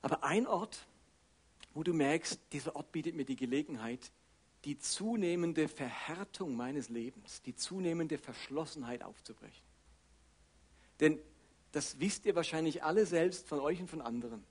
[0.00, 0.86] Aber ein Ort,
[1.74, 4.10] wo du merkst, dieser Ort bietet mir die Gelegenheit,
[4.64, 9.62] die zunehmende Verhärtung meines Lebens, die zunehmende Verschlossenheit aufzubrechen.
[11.00, 11.20] Denn
[11.72, 14.42] das wisst ihr wahrscheinlich alle selbst von euch und von anderen.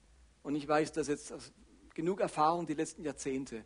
[0.44, 1.52] Und ich weiß das jetzt aus
[1.94, 3.64] genug Erfahrung die letzten Jahrzehnte.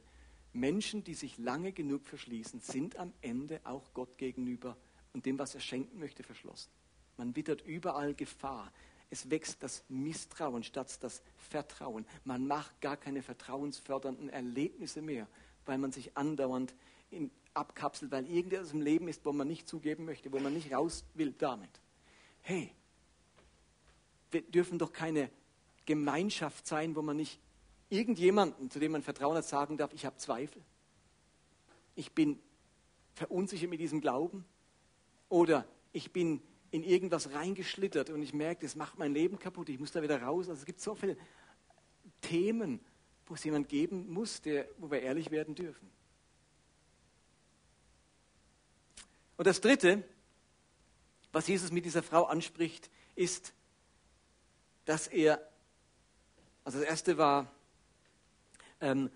[0.53, 4.77] Menschen, die sich lange genug verschließen, sind am Ende auch Gott gegenüber
[5.12, 6.71] und dem, was er schenken möchte, verschlossen.
[7.17, 8.73] Man wittert überall Gefahr.
[9.11, 12.07] Es wächst das Misstrauen statt das Vertrauen.
[12.25, 15.27] Man macht gar keine vertrauensfördernden Erlebnisse mehr,
[15.67, 16.75] weil man sich andauernd
[17.11, 20.73] in, abkapselt, weil irgendetwas im Leben ist, wo man nicht zugeben möchte, wo man nicht
[20.73, 21.71] raus will damit.
[22.43, 22.71] Hey,
[24.31, 25.31] wir dürfen doch keine
[25.87, 27.41] Gemeinschaft sein, wo man nicht
[27.90, 30.62] irgendjemanden, zu dem man Vertrauen hat, sagen darf, ich habe Zweifel.
[31.94, 32.38] Ich bin
[33.14, 34.44] verunsichert mit diesem Glauben.
[35.29, 39.79] Oder ich bin in irgendwas reingeschlittert und ich merke, das macht mein Leben kaputt, ich
[39.79, 40.48] muss da wieder raus.
[40.48, 41.16] Also es gibt so viele
[42.20, 42.81] Themen,
[43.27, 45.90] wo es jemand geben muss, der, wo wir ehrlich werden dürfen.
[49.37, 50.05] Und das Dritte,
[51.33, 53.55] was Jesus mit dieser Frau anspricht, ist,
[54.85, 55.40] dass er,
[56.64, 57.51] also das erste war,
[58.81, 59.11] ähm,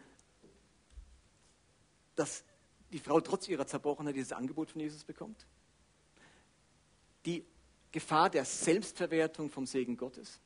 [2.14, 2.44] dass
[2.92, 5.46] die Frau trotz ihrer Zerbrochenheit dieses Angebot von Jesus bekommt.
[7.24, 7.44] Die
[7.90, 10.40] Gefahr der Selbstverwertung vom Segen Gottes.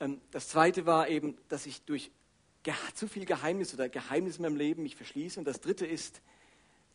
[0.00, 2.10] Ähm, das zweite war eben, dass ich durch
[2.94, 5.38] zu viel Geheimnis oder Geheimnis in meinem Leben mich verschließe.
[5.38, 6.22] Und das dritte ist,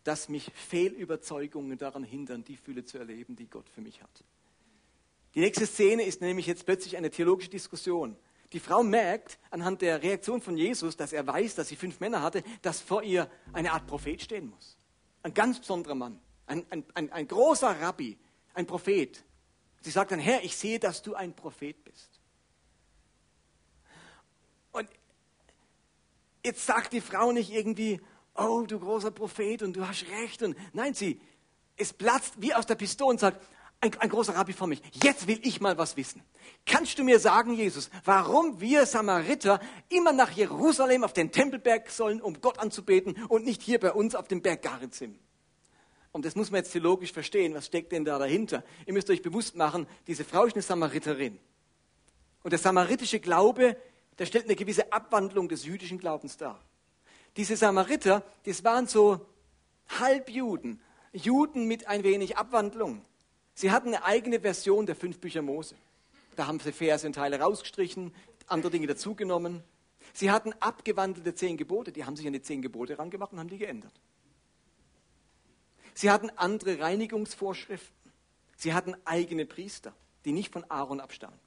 [0.03, 4.23] dass mich Fehlüberzeugungen daran hindern, die Fülle zu erleben, die Gott für mich hat.
[5.35, 8.15] Die nächste Szene ist nämlich jetzt plötzlich eine theologische Diskussion.
[8.51, 12.21] Die Frau merkt anhand der Reaktion von Jesus, dass er weiß, dass sie fünf Männer
[12.21, 14.77] hatte, dass vor ihr eine Art Prophet stehen muss.
[15.21, 18.17] Ein ganz besonderer Mann, ein, ein, ein, ein großer Rabbi,
[18.53, 19.23] ein Prophet.
[19.81, 22.19] Sie sagt dann, Herr, ich sehe, dass du ein Prophet bist.
[24.71, 24.89] Und
[26.43, 28.01] jetzt sagt die Frau nicht irgendwie,
[28.35, 30.41] oh, du großer Prophet und du hast recht.
[30.41, 31.21] Und nein, sie,
[31.77, 33.45] es platzt wie aus der Pistole und sagt,
[33.81, 36.21] ein, ein, großer Rabbi vor mich, jetzt will ich mal was wissen.
[36.65, 42.21] Kannst du mir sagen, Jesus, warum wir Samariter immer nach Jerusalem auf den Tempelberg sollen,
[42.21, 45.17] um Gott anzubeten und nicht hier bei uns auf dem Berg Garizim?
[46.11, 47.53] Und das muss man jetzt theologisch verstehen.
[47.53, 48.63] Was steckt denn da dahinter?
[48.85, 51.39] Ihr müsst euch bewusst machen, diese Frau ist eine Samariterin.
[52.43, 53.77] Und der samaritische Glaube,
[54.17, 56.59] der stellt eine gewisse Abwandlung des jüdischen Glaubens dar.
[57.37, 59.25] Diese Samariter, das waren so
[59.99, 60.81] Halbjuden,
[61.13, 63.05] Juden mit ein wenig Abwandlung.
[63.59, 65.75] Sie hatten eine eigene Version der fünf Bücher Mose.
[66.37, 68.15] Da haben sie Verse und Teile rausgestrichen,
[68.47, 69.65] andere Dinge dazugenommen.
[70.13, 73.49] Sie hatten abgewandelte zehn Gebote, die haben sich an die zehn Gebote rangemacht und haben
[73.49, 73.91] die geändert.
[75.93, 78.13] Sie hatten andere Reinigungsvorschriften.
[78.55, 79.93] Sie hatten eigene Priester,
[80.23, 81.37] die nicht von Aaron abstammen.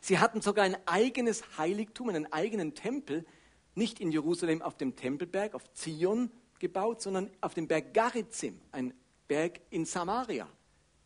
[0.00, 3.26] Sie hatten sogar ein eigenes Heiligtum, einen eigenen Tempel,
[3.74, 8.94] nicht in Jerusalem auf dem Tempelberg, auf Zion gebaut, sondern auf dem Berg Garizim, ein
[9.26, 10.48] Berg in Samaria.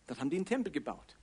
[0.07, 1.17] Dort haben die einen Tempel gebaut.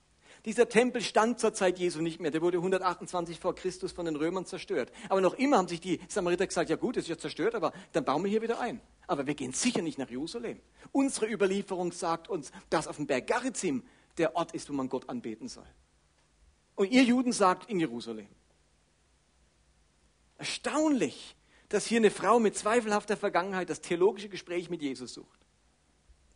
[0.44, 2.30] Dieser Tempel stand zur Zeit Jesu nicht mehr.
[2.30, 4.90] Der wurde 128 vor Christus von den Römern zerstört.
[5.10, 8.04] Aber noch immer haben sich die Samariter gesagt, ja gut, ist ja zerstört, aber dann
[8.04, 8.80] bauen wir hier wieder ein.
[9.06, 10.60] Aber wir gehen sicher nicht nach Jerusalem.
[10.92, 13.82] Unsere Überlieferung sagt uns, dass auf dem Berg Garizim
[14.16, 15.66] der Ort ist, wo man Gott anbeten soll.
[16.74, 18.28] Und ihr Juden sagt in Jerusalem.
[20.38, 21.36] Erstaunlich,
[21.68, 25.38] dass hier eine Frau mit zweifelhafter Vergangenheit das theologische Gespräch mit Jesus sucht.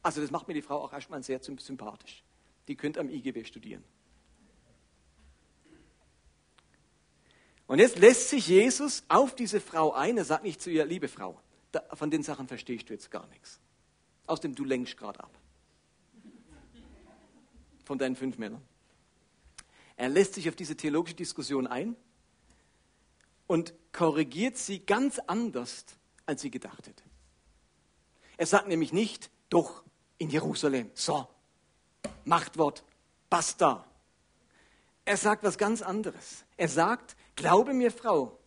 [0.02, 2.22] Also das macht mir die Frau auch erstmal sehr sympathisch.
[2.68, 3.84] Die könnt am IGB studieren.
[7.66, 10.18] Und jetzt lässt sich Jesus auf diese Frau ein.
[10.18, 11.40] Er sagt nicht zu ihr, liebe Frau,
[11.72, 13.58] da, von den Sachen verstehst du jetzt gar nichts.
[14.26, 15.30] Außerdem, du lenkst gerade ab.
[17.84, 18.62] Von deinen fünf Männern.
[19.96, 21.96] Er lässt sich auf diese theologische Diskussion ein
[23.46, 25.84] und korrigiert sie ganz anders,
[26.26, 27.04] als sie gedacht hätte.
[28.36, 29.84] Er sagt nämlich nicht, doch
[30.18, 31.28] in Jerusalem, so,
[32.24, 32.82] Machtwort,
[33.28, 33.84] basta.
[35.04, 36.44] Er sagt was ganz anderes.
[36.56, 38.38] Er sagt, glaube mir, Frau,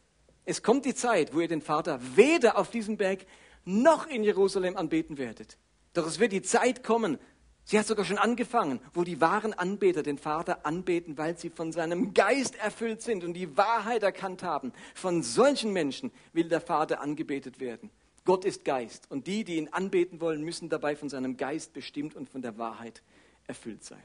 [0.46, 3.26] es kommt die Zeit, wo ihr den Vater weder auf diesem Berg
[3.66, 5.58] noch in Jerusalem anbeten werdet.
[5.94, 7.20] Doch es wird die Zeit kommen,
[7.66, 11.72] sie hat sogar schon angefangen, wo die wahren Anbeter den Vater anbeten, weil sie von
[11.72, 14.74] seinem Geist erfüllt sind und die Wahrheit erkannt haben.
[14.96, 17.92] Von solchen Menschen will der Vater angebetet werden.
[18.24, 22.16] Gott ist Geist und die, die ihn anbeten wollen, müssen dabei von seinem Geist bestimmt
[22.16, 23.04] und von der Wahrheit
[23.48, 24.04] erfüllt sein.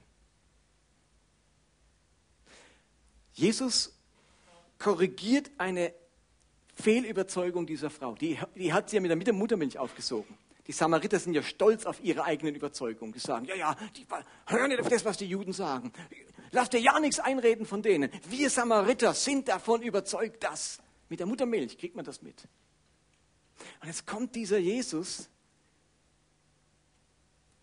[3.35, 3.93] Jesus
[4.79, 5.93] korrigiert eine
[6.75, 8.15] Fehlüberzeugung dieser Frau.
[8.15, 10.37] Die, die hat sie ja mit der, mit der Muttermilch aufgesogen.
[10.67, 13.13] Die Samariter sind ja stolz auf ihre eigenen Überzeugungen.
[13.13, 14.07] Die sagen, ja, ja, die,
[14.47, 15.93] hör nicht auf das, was die Juden sagen.
[16.53, 18.11] Lass dir ja nichts einreden von denen.
[18.29, 20.81] Wir Samariter sind davon überzeugt, dass.
[21.09, 22.49] Mit der Muttermilch kriegt man das mit.
[23.81, 25.29] Und jetzt kommt dieser Jesus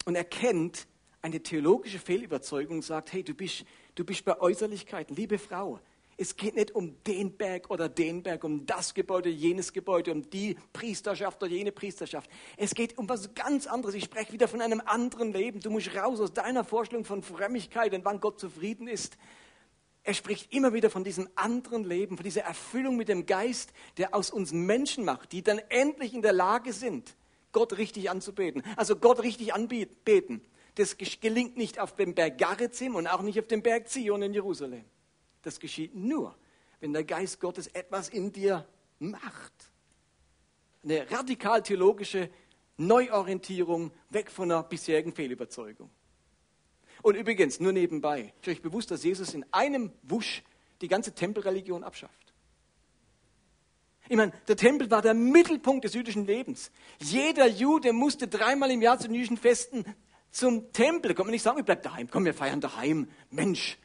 [0.06, 0.86] und erkennt,
[1.22, 5.80] eine theologische Fehlüberzeugung sagt, hey, du bist, du bist bei Äußerlichkeiten, liebe Frau,
[6.22, 10.30] es geht nicht um den Berg oder den Berg, um das Gebäude, jenes Gebäude, um
[10.30, 12.30] die Priesterschaft oder jene Priesterschaft.
[12.58, 13.96] Es geht um was ganz anderes.
[13.96, 15.62] Ich spreche wieder von einem anderen Leben.
[15.62, 19.18] Du musst raus aus deiner Vorstellung von Frömmigkeit und wann Gott zufrieden ist.
[20.04, 24.14] Er spricht immer wieder von diesem anderen Leben, von dieser Erfüllung mit dem Geist, der
[24.14, 27.16] aus uns Menschen macht, die dann endlich in der Lage sind,
[27.54, 28.62] Gott richtig anzubeten.
[28.76, 30.42] Also Gott richtig anbeten
[30.76, 34.34] das gelingt nicht auf dem Berg Garizim und auch nicht auf dem Berg Zion in
[34.34, 34.86] Jerusalem.
[35.42, 36.36] Das geschieht nur,
[36.80, 38.68] wenn der Geist Gottes etwas in dir
[39.00, 39.54] macht.
[40.84, 42.30] Eine radikal theologische
[42.78, 45.90] Neuorientierung weg von einer bisherigen Fehlüberzeugung.
[47.02, 50.44] Und übrigens, nur nebenbei, ist euch bewusst, dass Jesus in einem Wusch
[50.82, 52.34] die ganze Tempelreligion abschafft.
[54.08, 56.72] Ich meine, der Tempel war der Mittelpunkt des jüdischen Lebens.
[57.00, 59.86] Jeder Jude musste dreimal im Jahr zu den jüdischen Festen
[60.32, 61.14] zum Tempel.
[61.14, 62.10] Kommt man nicht sagen, wir bleiben daheim.
[62.10, 63.08] Komm, wir feiern daheim.
[63.30, 63.78] Mensch,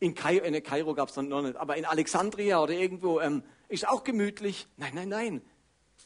[0.00, 3.88] in Kairo, in Kairo gab es noch nicht, aber in Alexandria oder irgendwo ähm, ist
[3.88, 4.68] auch gemütlich.
[4.76, 5.42] Nein, nein, nein.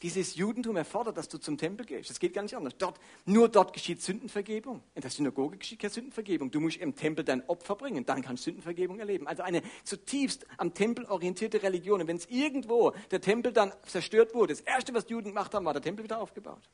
[0.01, 2.09] Dieses Judentum erfordert, dass du zum Tempel gehst.
[2.09, 2.73] Das geht gar nicht anders.
[2.77, 4.83] Dort, nur dort geschieht Sündenvergebung.
[4.95, 6.51] In der Synagoge geschieht keine Sündenvergebung.
[6.51, 9.27] Du musst im Tempel dein Opfer bringen, dann kannst du Sündenvergebung erleben.
[9.27, 12.01] Also eine zutiefst am Tempel orientierte Religion.
[12.01, 15.53] Und wenn es irgendwo der Tempel dann zerstört wurde, das Erste, was die Juden gemacht
[15.53, 16.69] haben, war der Tempel wieder aufgebaut.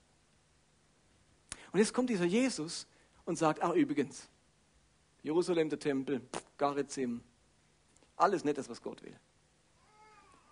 [1.71, 2.87] Und jetzt kommt dieser Jesus
[3.29, 4.27] und sagt, ach übrigens,
[5.21, 6.19] Jerusalem, der Tempel,
[6.57, 7.21] Garizim,
[8.15, 9.15] alles nicht das, was Gott will.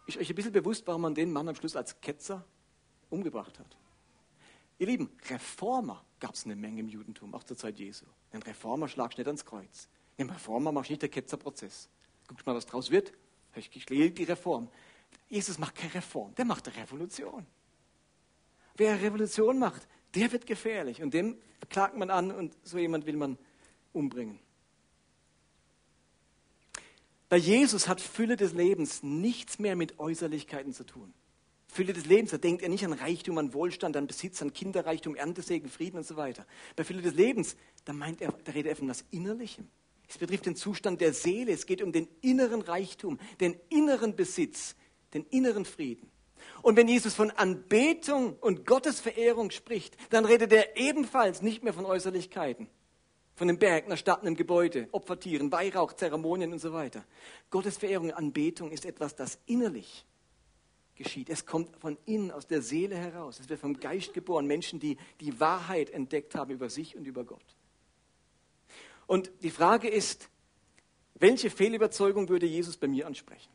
[0.05, 2.45] Ist euch ein bisschen bewusst, warum man den Mann am Schluss als Ketzer
[3.09, 3.77] umgebracht hat.
[4.77, 8.05] Ihr Lieben, Reformer gab es eine Menge im Judentum, auch zur Zeit Jesu.
[8.31, 9.89] Ein Reformer schlagst nicht ans Kreuz.
[10.19, 11.89] Ein Reformer machst nicht der Ketzerprozess.
[12.27, 13.11] Guckt mal, was draus wird.
[13.55, 14.69] Ich lehre die Reform.
[15.29, 17.47] Jesus macht keine Reform, der macht eine Revolution.
[18.75, 19.87] Wer eine Revolution macht,
[20.17, 21.01] der wird gefährlich.
[21.01, 21.37] Und dem
[21.69, 23.37] klagt man an und so jemand will man
[23.93, 24.39] umbringen.
[27.29, 31.13] Bei Jesus hat Fülle des Lebens nichts mehr mit Äußerlichkeiten zu tun.
[31.67, 35.15] Fülle des Lebens, da denkt er nicht an Reichtum, an Wohlstand, an Besitz, an Kinderreichtum,
[35.15, 36.45] Erntesegen, Frieden und so weiter.
[36.77, 39.67] Bei Fülle des Lebens, da meint er, da redet er von was Innerlichem.
[40.07, 41.51] Es betrifft den Zustand der Seele.
[41.51, 44.75] Es geht um den inneren Reichtum, den inneren Besitz,
[45.13, 46.09] den inneren Frieden.
[46.61, 51.85] Und wenn Jesus von Anbetung und Gottesverehrung spricht, dann redet er ebenfalls nicht mehr von
[51.85, 52.67] Äußerlichkeiten,
[53.35, 57.05] von einem Berg, einer Stadt, einem Gebäude, Opfertieren, Weihrauch, Zeremonien und so weiter.
[57.49, 60.05] Gottesverehrung, Anbetung ist etwas, das innerlich
[60.97, 61.29] geschieht.
[61.29, 63.39] Es kommt von innen, aus der Seele heraus.
[63.39, 64.47] Es wird vom Geist geboren.
[64.47, 67.45] Menschen, die die Wahrheit entdeckt haben über sich und über Gott.
[69.05, 70.29] Und die Frage ist,
[71.15, 73.49] welche Fehlüberzeugung würde Jesus bei mir ansprechen?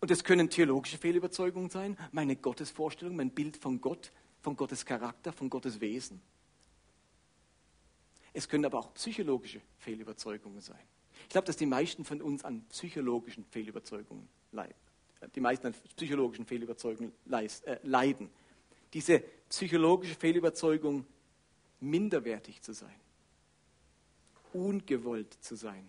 [0.00, 5.32] Und es können theologische Fehlüberzeugungen sein, meine Gottesvorstellung, mein Bild von Gott, von Gottes Charakter,
[5.32, 6.20] von Gottes Wesen.
[8.32, 10.78] Es können aber auch psychologische Fehlüberzeugungen sein.
[11.22, 14.74] Ich glaube, dass die meisten von uns an psychologischen Fehlüberzeugungen leiden
[15.34, 17.48] die meisten an psychologischen Fehlüberzeugungen äh,
[17.82, 18.30] leiden.
[18.92, 21.04] Diese psychologische Fehlüberzeugung,
[21.80, 22.94] minderwertig zu sein,
[24.52, 25.88] ungewollt zu sein,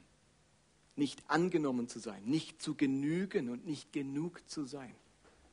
[1.00, 4.94] nicht angenommen zu sein, nicht zu genügen und nicht genug zu sein.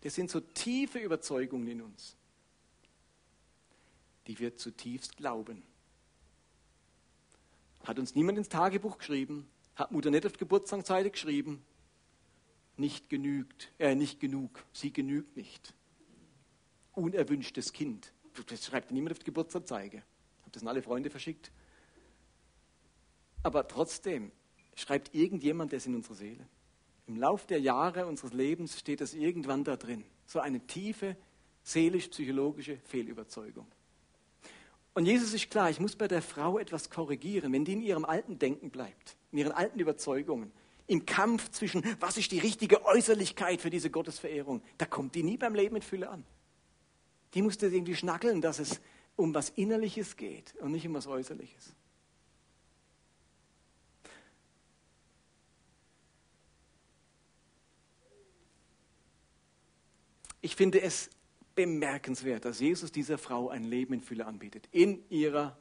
[0.03, 2.17] Das sind so tiefe Überzeugungen in uns,
[4.27, 5.63] die wir zutiefst glauben.
[7.85, 11.65] Hat uns niemand ins Tagebuch geschrieben, hat Mutter nicht auf die Geburtstagsseite geschrieben,
[12.77, 15.75] nicht genügt, äh, nicht genug, sie genügt nicht.
[16.93, 18.13] Unerwünschtes Kind.
[18.47, 19.99] Das schreibt niemand auf die Geburtsanzeige.
[19.99, 21.51] Ich habe das an alle Freunde verschickt.
[23.43, 24.33] Aber trotzdem
[24.77, 26.47] schreibt irgendjemand das in unsere Seele.
[27.09, 30.05] Im Lauf der Jahre unseres Lebens steht das irgendwann da drin.
[30.27, 31.17] So eine tiefe
[31.62, 33.67] seelisch-psychologische Fehlüberzeugung.
[34.95, 38.05] Und Jesus ist klar, ich muss bei der Frau etwas korrigieren, wenn die in ihrem
[38.05, 40.53] alten Denken bleibt, in ihren alten Überzeugungen,
[40.87, 45.37] im Kampf zwischen, was ist die richtige Äußerlichkeit für diese Gottesverehrung, da kommt die nie
[45.37, 46.25] beim Leben mit Fülle an.
[47.35, 48.81] Die musste irgendwie schnackeln, dass es
[49.17, 51.75] um was Innerliches geht und nicht um was Äußerliches.
[60.47, 61.11] Ich finde es
[61.57, 65.59] bemerkenswert, dass Jesus dieser Frau ein Leben in Fülle anbietet, in ihrer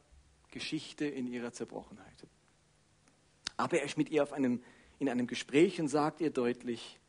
[0.52, 2.28] Geschichte, in ihrer Zerbrochenheit.
[3.58, 4.62] Aber er ist mit ihr einem
[5.00, 7.00] in einem Gespräch und sagt ihr deutlich,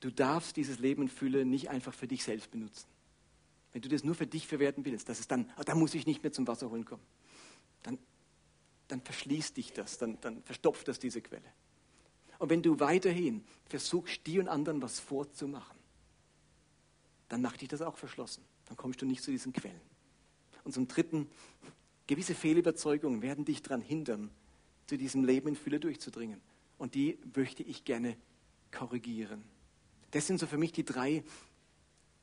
[0.00, 2.88] du darfst dieses Leben in Fülle nicht einfach für dich selbst benutzen.
[3.74, 6.06] Wenn du das nur für dich verwerten willst, dass es dann, oh, da muss ich
[6.06, 7.04] nicht mehr zum Wasser holen kommen,
[7.82, 7.98] dann,
[8.88, 11.52] dann verschließt dich das, dann, dann verstopft das diese Quelle.
[12.38, 15.76] Und wenn du weiterhin versuchst, dir und anderen was vorzumachen,
[17.28, 18.42] dann macht dich das auch verschlossen.
[18.66, 19.80] Dann kommst du nicht zu diesen Quellen.
[20.64, 21.28] Und zum Dritten,
[22.06, 24.30] gewisse Fehlüberzeugungen werden dich daran hindern,
[24.86, 26.40] zu diesem Leben in Fülle durchzudringen.
[26.78, 28.16] Und die möchte ich gerne
[28.72, 29.44] korrigieren.
[30.12, 31.22] Das sind so für mich die drei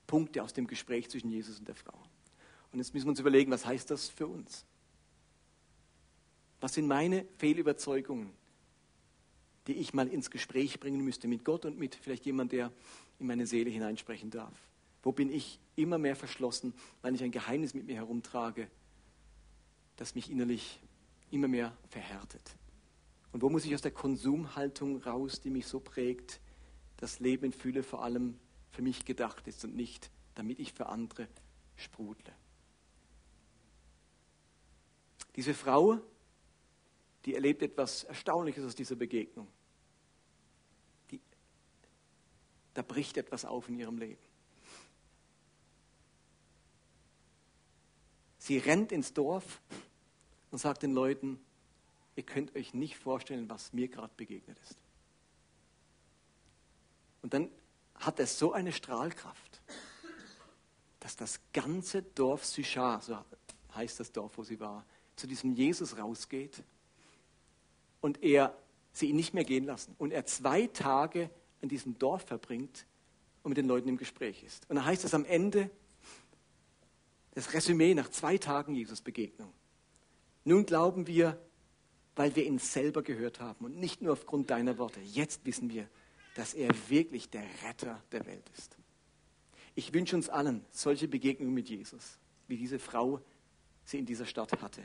[0.08, 1.98] Punkte aus dem Gespräch zwischen Jesus und der Frau.
[2.72, 4.66] Und jetzt müssen wir uns überlegen, was heißt das für uns?
[6.62, 8.32] Was sind meine Fehlüberzeugungen,
[9.68, 12.72] die ich mal ins Gespräch bringen müsste mit Gott und mit vielleicht jemand, der
[13.20, 14.54] in meine Seele hineinsprechen darf?
[15.04, 18.68] Wo bin ich immer mehr verschlossen, weil ich ein Geheimnis mit mir herumtrage,
[19.98, 20.80] das mich innerlich
[21.32, 22.56] immer mehr verhärtet.
[23.32, 26.40] Und wo muss ich aus der Konsumhaltung raus, die mich so prägt,
[26.98, 28.40] dass Leben in Fülle vor allem
[28.72, 31.28] für mich gedacht ist und nicht, damit ich für andere
[31.76, 32.34] sprudle.
[35.36, 36.00] Diese Frau,
[37.26, 39.48] die erlebt etwas Erstaunliches aus dieser Begegnung.
[41.10, 41.20] Die,
[42.74, 44.22] da bricht etwas auf in ihrem Leben.
[48.38, 49.60] Sie rennt ins Dorf
[50.52, 51.44] und sagt den Leuten,
[52.16, 54.78] ihr könnt euch nicht vorstellen, was mir gerade begegnet ist.
[57.24, 57.50] Und dann
[57.96, 59.62] hat es so eine Strahlkraft,
[61.00, 63.18] dass das ganze Dorf Sychar, so
[63.74, 66.64] heißt das Dorf, wo sie war, zu diesem Jesus rausgeht
[68.06, 68.56] und er
[68.92, 71.32] sie ihn nicht mehr gehen lassen und er zwei Tage
[71.62, 72.86] in diesem Dorf verbringt
[73.42, 74.70] und mit den Leuten im Gespräch ist.
[74.70, 75.72] Und dann heißt es am Ende,
[77.34, 79.52] das Resümee nach zwei Tagen Jesus-Begegnung.
[80.44, 81.42] Nun glauben wir,
[82.16, 85.00] weil wir ihn selber gehört haben und nicht nur aufgrund deiner Worte.
[85.00, 85.90] Jetzt wissen wir,
[86.36, 88.78] dass er wirklich der Retter der Welt ist.
[89.74, 93.20] Ich wünsche uns allen solche Begegnungen mit Jesus, wie diese Frau
[93.84, 94.84] sie in dieser Stadt hatte.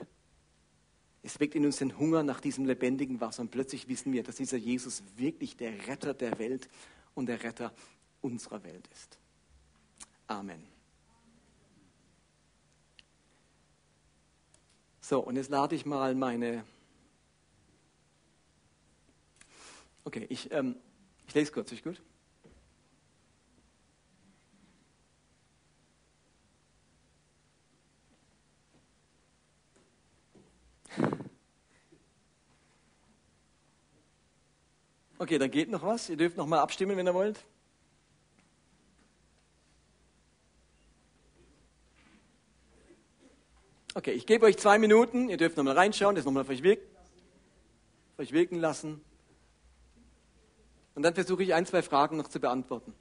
[1.22, 4.36] Es weckt in uns den Hunger nach diesem lebendigen Wasser und plötzlich wissen wir, dass
[4.36, 6.68] dieser Jesus wirklich der Retter der Welt
[7.14, 7.72] und der Retter
[8.22, 9.18] unserer Welt ist.
[10.26, 10.64] Amen.
[15.00, 16.64] So, und jetzt lade ich mal meine.
[20.04, 20.76] Okay, ich, ähm,
[21.26, 22.00] ich lese kurz, ist gut?
[35.20, 36.08] Okay, dann geht noch was.
[36.08, 37.44] Ihr dürft noch mal abstimmen, wenn ihr wollt.
[43.92, 45.28] Okay, ich gebe euch zwei Minuten.
[45.28, 46.62] Ihr dürft noch mal reinschauen, das nochmal euch
[48.32, 49.02] wirken lassen.
[50.94, 52.94] Und dann versuche ich ein, zwei Fragen noch zu beantworten.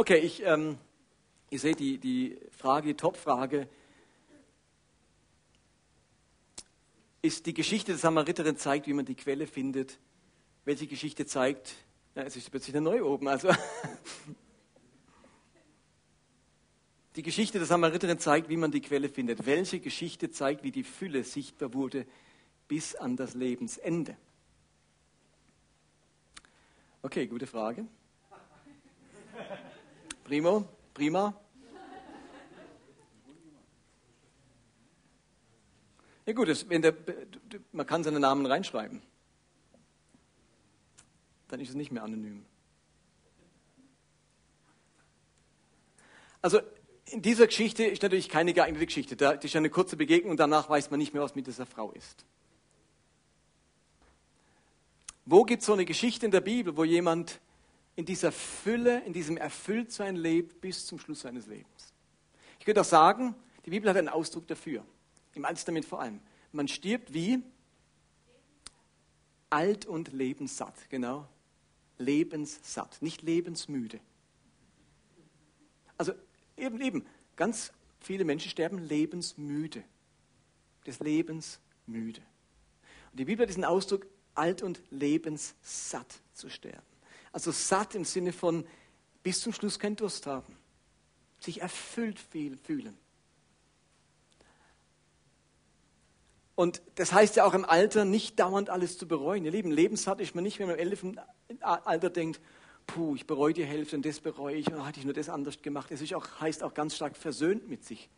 [0.00, 0.78] Okay, ich, ähm,
[1.50, 3.68] ihr seht die, die Frage, die Top-Frage.
[7.20, 9.98] Ist die Geschichte der Samariterin zeigt, wie man die Quelle findet.
[10.64, 11.74] Welche Geschichte zeigt,
[12.14, 13.28] ja, es ist plötzlich neu oben.
[13.28, 13.50] Also
[17.16, 19.44] die Geschichte der Samariterin zeigt, wie man die Quelle findet.
[19.44, 22.06] Welche Geschichte zeigt, wie die Fülle sichtbar wurde
[22.68, 24.16] bis an das Lebensende?
[27.02, 27.86] Okay, gute Frage.
[30.30, 30.64] Primo,
[30.94, 31.34] prima.
[36.24, 36.94] Ja gut, das, der,
[37.72, 39.02] man kann seinen Namen reinschreiben.
[41.48, 42.46] Dann ist es nicht mehr anonym.
[46.42, 46.60] Also
[47.06, 49.16] in dieser Geschichte ist natürlich keine geeignete Geschichte.
[49.16, 51.90] Da ist eine kurze Begegnung und danach weiß man nicht mehr, was mit dieser Frau
[51.90, 52.24] ist.
[55.26, 57.40] Wo gibt es so eine Geschichte in der Bibel, wo jemand
[58.00, 61.92] in dieser Fülle, in diesem Erfülltsein lebt bis zum Schluss seines Lebens.
[62.58, 63.34] Ich könnte auch sagen,
[63.66, 64.86] die Bibel hat einen Ausdruck dafür,
[65.34, 66.18] im Alten Testament vor allem.
[66.50, 67.42] Man stirbt wie
[69.50, 71.28] alt und lebenssatt, genau.
[71.98, 74.00] Lebenssatt, nicht lebensmüde.
[75.98, 76.14] Also
[76.56, 77.70] eben, eben, ganz
[78.00, 79.84] viele Menschen sterben lebensmüde,
[80.86, 82.22] des Lebens müde.
[83.10, 86.89] Und die Bibel hat diesen Ausdruck, alt und lebenssatt zu sterben.
[87.32, 88.66] Also satt im Sinne von
[89.22, 90.56] bis zum Schluss keinen Durst haben.
[91.40, 92.96] Sich erfüllt fühlen.
[96.54, 99.46] Und das heißt ja auch im Alter nicht dauernd alles zu bereuen.
[99.46, 101.20] Ihr Lieben, lebenssatt ist man nicht, wenn man im älteren
[101.60, 102.38] Alter denkt,
[102.86, 105.62] puh, ich bereue die Hälfte und das bereue ich, und hatte ich nur das anders
[105.62, 105.90] gemacht.
[105.90, 108.10] Es auch, heißt auch ganz stark versöhnt mit sich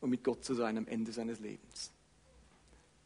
[0.00, 1.90] und mit Gott zu sein am Ende seines Lebens.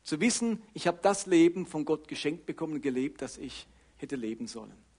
[0.03, 4.17] Zu wissen, ich habe das Leben von Gott geschenkt bekommen und gelebt, das ich hätte
[4.17, 4.90] leben sollen.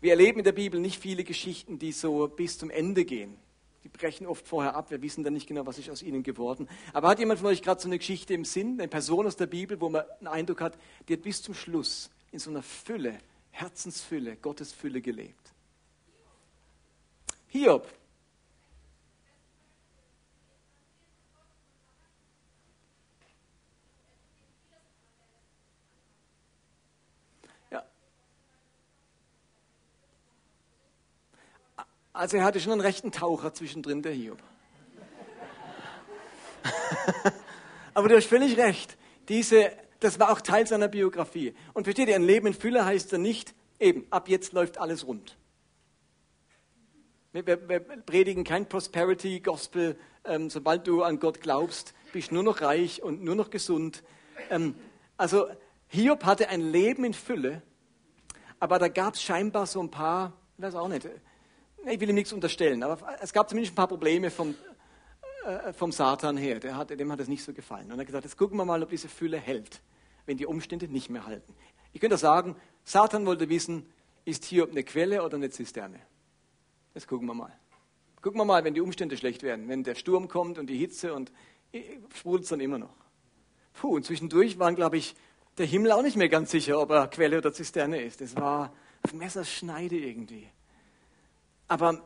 [0.00, 3.36] Wir erleben in der Bibel nicht viele Geschichten, die so bis zum Ende gehen.
[3.82, 6.68] Die brechen oft vorher ab, wir wissen dann nicht genau, was ist aus ihnen geworden.
[6.92, 9.46] Aber hat jemand von euch gerade so eine Geschichte im Sinn, eine Person aus der
[9.46, 10.78] Bibel, wo man einen Eindruck hat,
[11.08, 13.18] die hat bis zum Schluss in so einer Fülle,
[13.50, 15.52] Herzensfülle, Gottesfülle gelebt?
[17.48, 17.88] Hiob,
[32.18, 34.42] Also er hatte schon einen rechten Taucher zwischendrin, der Hiob.
[37.94, 38.98] Aber du hast völlig recht.
[39.28, 41.54] Diese das war auch Teil seiner Biografie.
[41.74, 45.06] Und versteht ihr, ein Leben in Fülle heißt ja nicht, eben, ab jetzt läuft alles
[45.06, 45.36] rund.
[47.30, 49.96] Wir, wir, wir predigen kein Prosperity Gospel.
[50.24, 54.02] Ähm, sobald du an Gott glaubst, bist du nur noch reich und nur noch gesund.
[54.50, 54.74] Ähm,
[55.16, 55.46] also
[55.86, 57.62] Hiob hatte ein Leben in Fülle,
[58.58, 61.08] aber da gab es scheinbar so ein paar, ich weiß auch nicht,
[61.90, 64.54] ich will ihm nichts unterstellen, aber es gab zumindest ein paar Probleme vom,
[65.46, 66.60] äh, vom Satan her.
[66.76, 67.86] Hat, dem hat es nicht so gefallen.
[67.86, 69.80] Und er hat gesagt, jetzt gucken wir mal, ob diese Fülle hält,
[70.26, 71.54] wenn die Umstände nicht mehr halten.
[71.92, 73.86] Ich könnte sagen, Satan wollte wissen,
[74.24, 76.00] ist Hiob eine Quelle oder eine Zisterne?
[76.94, 77.52] Das gucken wir mal.
[78.20, 81.14] Gucken wir mal, wenn die Umstände schlecht werden, wenn der Sturm kommt und die Hitze
[81.14, 81.32] und
[82.14, 82.94] sprudelt es dann immer noch.
[83.74, 85.14] Puh, und zwischendurch waren, glaube ich,
[85.56, 88.20] der Himmel auch nicht mehr ganz sicher, ob er Quelle oder Zisterne ist.
[88.20, 88.72] Das war
[89.02, 90.48] auf Messerschneide irgendwie.
[91.68, 92.02] Aber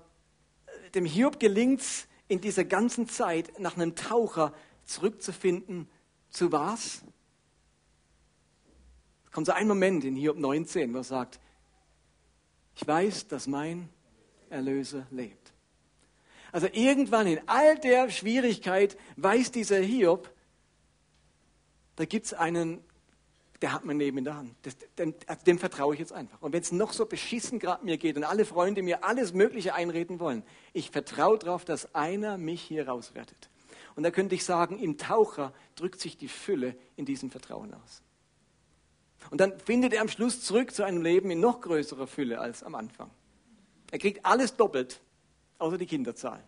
[0.67, 4.53] äh, dem Hiob gelingt es in dieser ganzen Zeit, nach einem Taucher
[4.85, 5.89] zurückzufinden,
[6.31, 7.03] zu was?
[9.25, 11.41] Es kommt so ein Moment in Hiob 19, wo er sagt,
[12.75, 13.89] ich weiß, dass mein
[14.51, 15.53] Erlöser lebt.
[16.53, 20.31] Also irgendwann in all der Schwierigkeit weiß dieser Hiob,
[21.97, 22.85] da gibt es einen
[23.63, 24.55] der hat mein Leben in der Hand.
[24.63, 26.43] Das, dem, also dem vertraue ich jetzt einfach.
[26.43, 29.75] Und wenn es noch so beschissen gerade mir geht und alle Freunde mir alles Mögliche
[29.75, 30.43] einreden wollen,
[30.73, 33.51] ich vertraue darauf, dass einer mich hier rausrettet.
[33.95, 38.03] Und da könnte ich sagen, im Taucher drückt sich die Fülle in diesem Vertrauen aus.
[39.31, 42.65] Und dann findet er am Schluss zurück zu einem Leben in noch größerer Fülle als
[42.65, 43.11] am Anfang.
[43.93, 45.01] Er kriegt alles doppelt,
[45.59, 46.43] außer die Kinderzahl.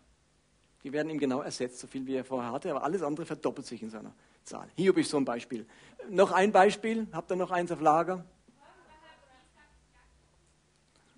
[0.83, 3.67] Die werden ihm genau ersetzt, so viel wie er vorher hatte, aber alles andere verdoppelt
[3.67, 4.13] sich in seiner
[4.45, 4.69] Zahl.
[4.77, 5.67] Hiob ist so ein Beispiel.
[6.09, 8.25] Noch ein Beispiel, habt ihr noch eins auf Lager?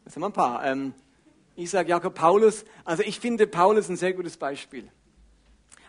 [0.04, 0.64] Das sind wir ein paar.
[0.64, 0.94] Ähm,
[1.56, 2.64] Isaac, Jakob, Paulus.
[2.84, 4.90] Also ich finde Paulus ein sehr gutes Beispiel.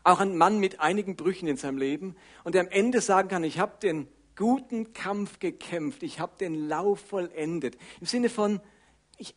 [0.04, 3.44] Auch ein Mann mit einigen Brüchen in seinem Leben und der am Ende sagen kann,
[3.44, 7.78] ich habe den guten Kampf gekämpft, ich habe den Lauf vollendet.
[8.00, 8.62] Im Sinne von,
[9.18, 9.36] ich,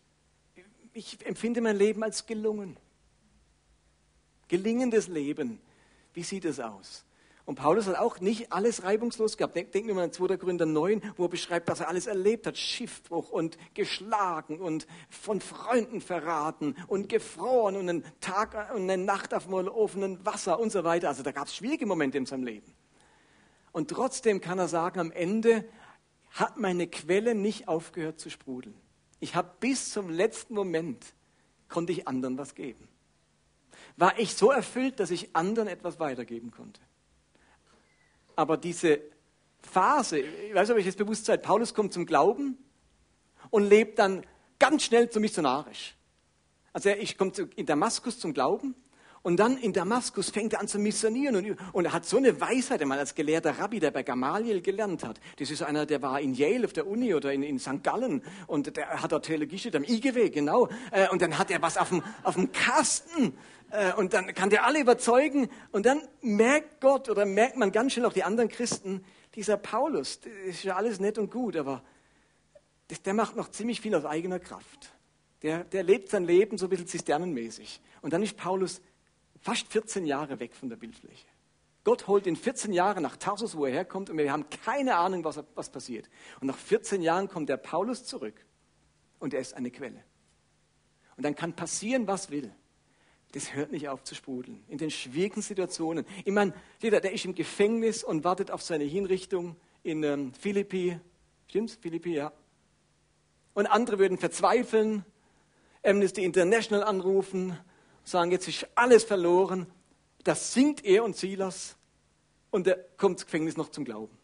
[0.92, 2.78] ich empfinde mein Leben als gelungen.
[4.48, 5.60] Gelingendes Leben.
[6.14, 7.04] Wie sieht es aus?
[7.44, 9.56] Und Paulus hat auch nicht alles reibungslos gehabt.
[9.56, 10.36] Denken wir mal an 2.
[10.36, 12.56] Korinther 9, wo er beschreibt, was er alles erlebt hat.
[12.56, 19.34] Schiffbruch und geschlagen und von Freunden verraten und gefroren und einen Tag und eine Nacht
[19.34, 21.08] auf dem offenen Wasser und so weiter.
[21.08, 22.74] Also da gab es schwierige Momente in seinem Leben.
[23.72, 25.64] Und trotzdem kann er sagen, am Ende
[26.30, 28.74] hat meine Quelle nicht aufgehört zu sprudeln.
[29.18, 31.14] Ich habe bis zum letzten Moment,
[31.68, 32.88] konnte ich anderen was geben.
[33.96, 36.80] War ich so erfüllt, dass ich anderen etwas weitergeben konnte.
[38.40, 39.00] Aber diese
[39.60, 42.56] Phase, ich weiß nicht, ob ich das bewusst seid, Paulus kommt zum Glauben
[43.50, 44.24] und lebt dann
[44.58, 45.94] ganz schnell zu missionarisch.
[46.72, 48.74] Also ich komme in Damaskus zum Glauben
[49.20, 52.40] und dann in Damaskus fängt er an zu missionieren und, und er hat so eine
[52.40, 55.20] Weisheit, einmal als gelehrter Rabbi, der bei Gamaliel gelernt hat.
[55.38, 57.82] Das ist einer, der war in Yale auf der Uni oder in, in St.
[57.82, 60.70] Gallen und der hat dort Theologie studiert, am IGW, genau.
[60.92, 63.34] Äh, und dann hat er was auf dem, auf dem Kasten
[63.96, 68.06] und dann kann der alle überzeugen und dann merkt Gott oder merkt man ganz schnell
[68.06, 69.04] auch die anderen Christen,
[69.34, 71.82] dieser Paulus, das ist ja alles nett und gut, aber
[73.04, 74.92] der macht noch ziemlich viel aus eigener Kraft.
[75.42, 77.80] Der, der lebt sein Leben so ein bisschen zisternenmäßig.
[78.02, 78.82] Und dann ist Paulus
[79.40, 81.26] fast 14 Jahre weg von der Bildfläche.
[81.84, 85.24] Gott holt ihn 14 Jahre nach Tarsus, wo er herkommt, und wir haben keine Ahnung,
[85.24, 86.10] was, was passiert.
[86.40, 88.34] Und nach 14 Jahren kommt der Paulus zurück
[89.18, 90.04] und er ist eine Quelle.
[91.16, 92.52] Und dann kann passieren, was will
[93.32, 94.62] das hört nicht auf zu sprudeln.
[94.68, 96.04] In den schwierigen Situationen.
[96.24, 100.98] Ich meine, jeder, der ist im Gefängnis und wartet auf seine Hinrichtung in ähm, Philippi.
[101.46, 101.78] Stimmt's?
[101.80, 102.32] Philippi, ja.
[103.54, 105.04] Und andere würden verzweifeln,
[105.84, 107.58] Amnesty International anrufen,
[108.04, 109.66] sagen, jetzt ist alles verloren.
[110.24, 111.76] Das singt er und Silas
[112.50, 114.16] und er kommt ins Gefängnis noch zum Glauben.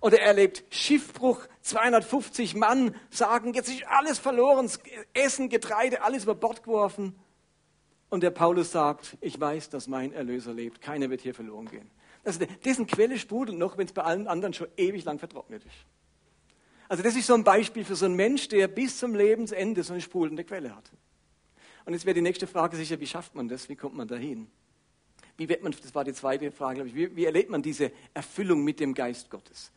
[0.00, 4.70] Oder er erlebt Schiffbruch, 250 Mann sagen, jetzt ist alles verloren,
[5.12, 7.18] Essen, Getreide, alles über Bord geworfen.
[8.10, 10.80] Und der Paulus sagt, ich weiß, dass mein Erlöser lebt.
[10.80, 11.90] Keiner wird hier verloren gehen.
[12.24, 15.74] Also dessen Quelle sprudelt noch, wenn es bei allen anderen schon ewig lang vertrocknet ist.
[16.88, 19.92] Also das ist so ein Beispiel für so einen Mensch, der bis zum Lebensende so
[19.92, 20.90] eine sprudelnde Quelle hat.
[21.84, 23.68] Und jetzt wäre die nächste Frage sicher, wie schafft man das?
[23.68, 24.46] Wie kommt man dahin?
[25.36, 27.92] Wie wird man, das war die zweite Frage, glaube ich, wie, wie erlebt man diese
[28.12, 29.70] Erfüllung mit dem Geist Gottes?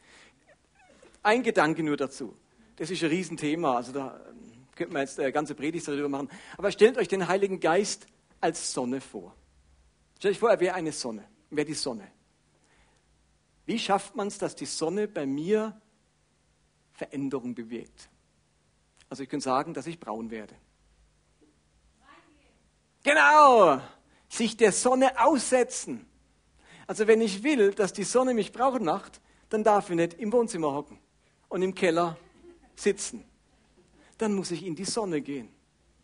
[1.22, 2.36] Ein Gedanke nur dazu.
[2.78, 4.20] Das ist ein Riesenthema, also da
[4.76, 6.30] könnte man jetzt eine ganze Predigt darüber machen.
[6.58, 8.08] Aber stellt euch den Heiligen Geist
[8.42, 9.36] als Sonne vor.
[10.18, 12.12] Stellt euch vor, er wäre eine Sonne, wäre die Sonne.
[13.66, 15.80] Wie schafft man es, dass die Sonne bei mir
[16.94, 18.10] Veränderung bewegt?
[19.10, 20.56] Also ich könnte sagen, dass ich braun werde.
[23.04, 23.82] Genau,
[24.30, 26.06] sich der Sonne aussetzen.
[26.88, 30.32] Also wenn ich will, dass die Sonne mich braun macht, dann darf ich nicht im
[30.32, 31.00] Wohnzimmer hocken
[31.50, 32.18] und im Keller
[32.76, 33.26] sitzen.
[34.18, 35.50] Dann muss ich in die Sonne gehen,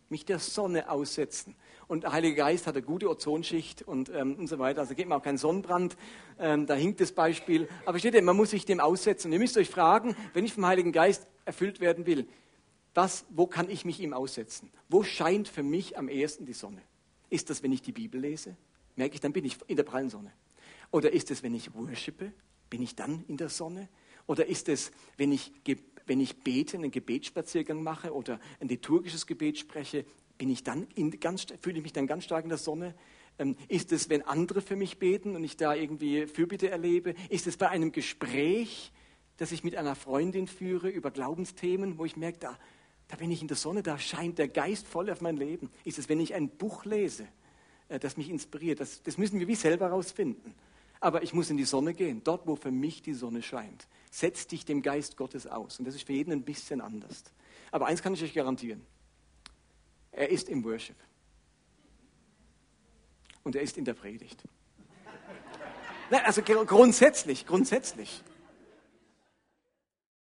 [0.08, 1.54] mich der Sonne aussetzen.
[1.88, 4.80] Und der Heilige Geist hat eine gute Ozonschicht und, ähm, und so weiter.
[4.80, 5.96] Also geht mir auch kein Sonnenbrand.
[6.38, 7.66] Ähm, da hinkt das Beispiel.
[7.86, 9.32] Aber steht ihr, man muss sich dem aussetzen.
[9.32, 12.28] Ihr müsst euch fragen, wenn ich vom Heiligen Geist erfüllt werden will,
[12.92, 14.70] was, wo kann ich mich ihm aussetzen?
[14.88, 16.82] Wo scheint für mich am ehesten die Sonne?
[17.30, 18.56] Ist das, wenn ich die Bibel lese?
[18.96, 20.32] Merke ich, dann bin ich in der prallen Sonne.
[20.90, 22.32] Oder ist es, wenn ich worshipe?
[22.68, 23.88] Bin ich dann in der Sonne?
[24.26, 25.52] Oder ist es, wenn ich,
[26.06, 30.04] wenn ich bete, einen Gebetsspaziergang mache oder ein liturgisches Gebet spreche,
[30.38, 30.86] bin ich dann
[31.20, 32.94] ganz, fühle ich mich dann ganz stark in der Sonne?
[33.38, 37.14] Ähm, ist es, wenn andere für mich beten und ich da irgendwie Fürbitte erlebe?
[37.28, 38.92] Ist es bei einem Gespräch,
[39.36, 42.58] das ich mit einer Freundin führe über Glaubensthemen, wo ich merke, da,
[43.08, 45.70] da bin ich in der Sonne, da scheint der Geist voll auf mein Leben?
[45.84, 47.26] Ist es, wenn ich ein Buch lese,
[47.88, 48.80] äh, das mich inspiriert?
[48.80, 50.54] Das, das müssen wir wie selber herausfinden.
[51.00, 53.86] Aber ich muss in die Sonne gehen, dort, wo für mich die Sonne scheint.
[54.10, 55.78] Setz dich dem Geist Gottes aus.
[55.78, 57.22] Und das ist für jeden ein bisschen anders.
[57.70, 58.84] Aber eins kann ich euch garantieren.
[60.18, 60.96] Er ist im Worship.
[63.44, 64.42] Und er ist in der Predigt.
[66.10, 68.24] Nein, also grundsätzlich, grundsätzlich.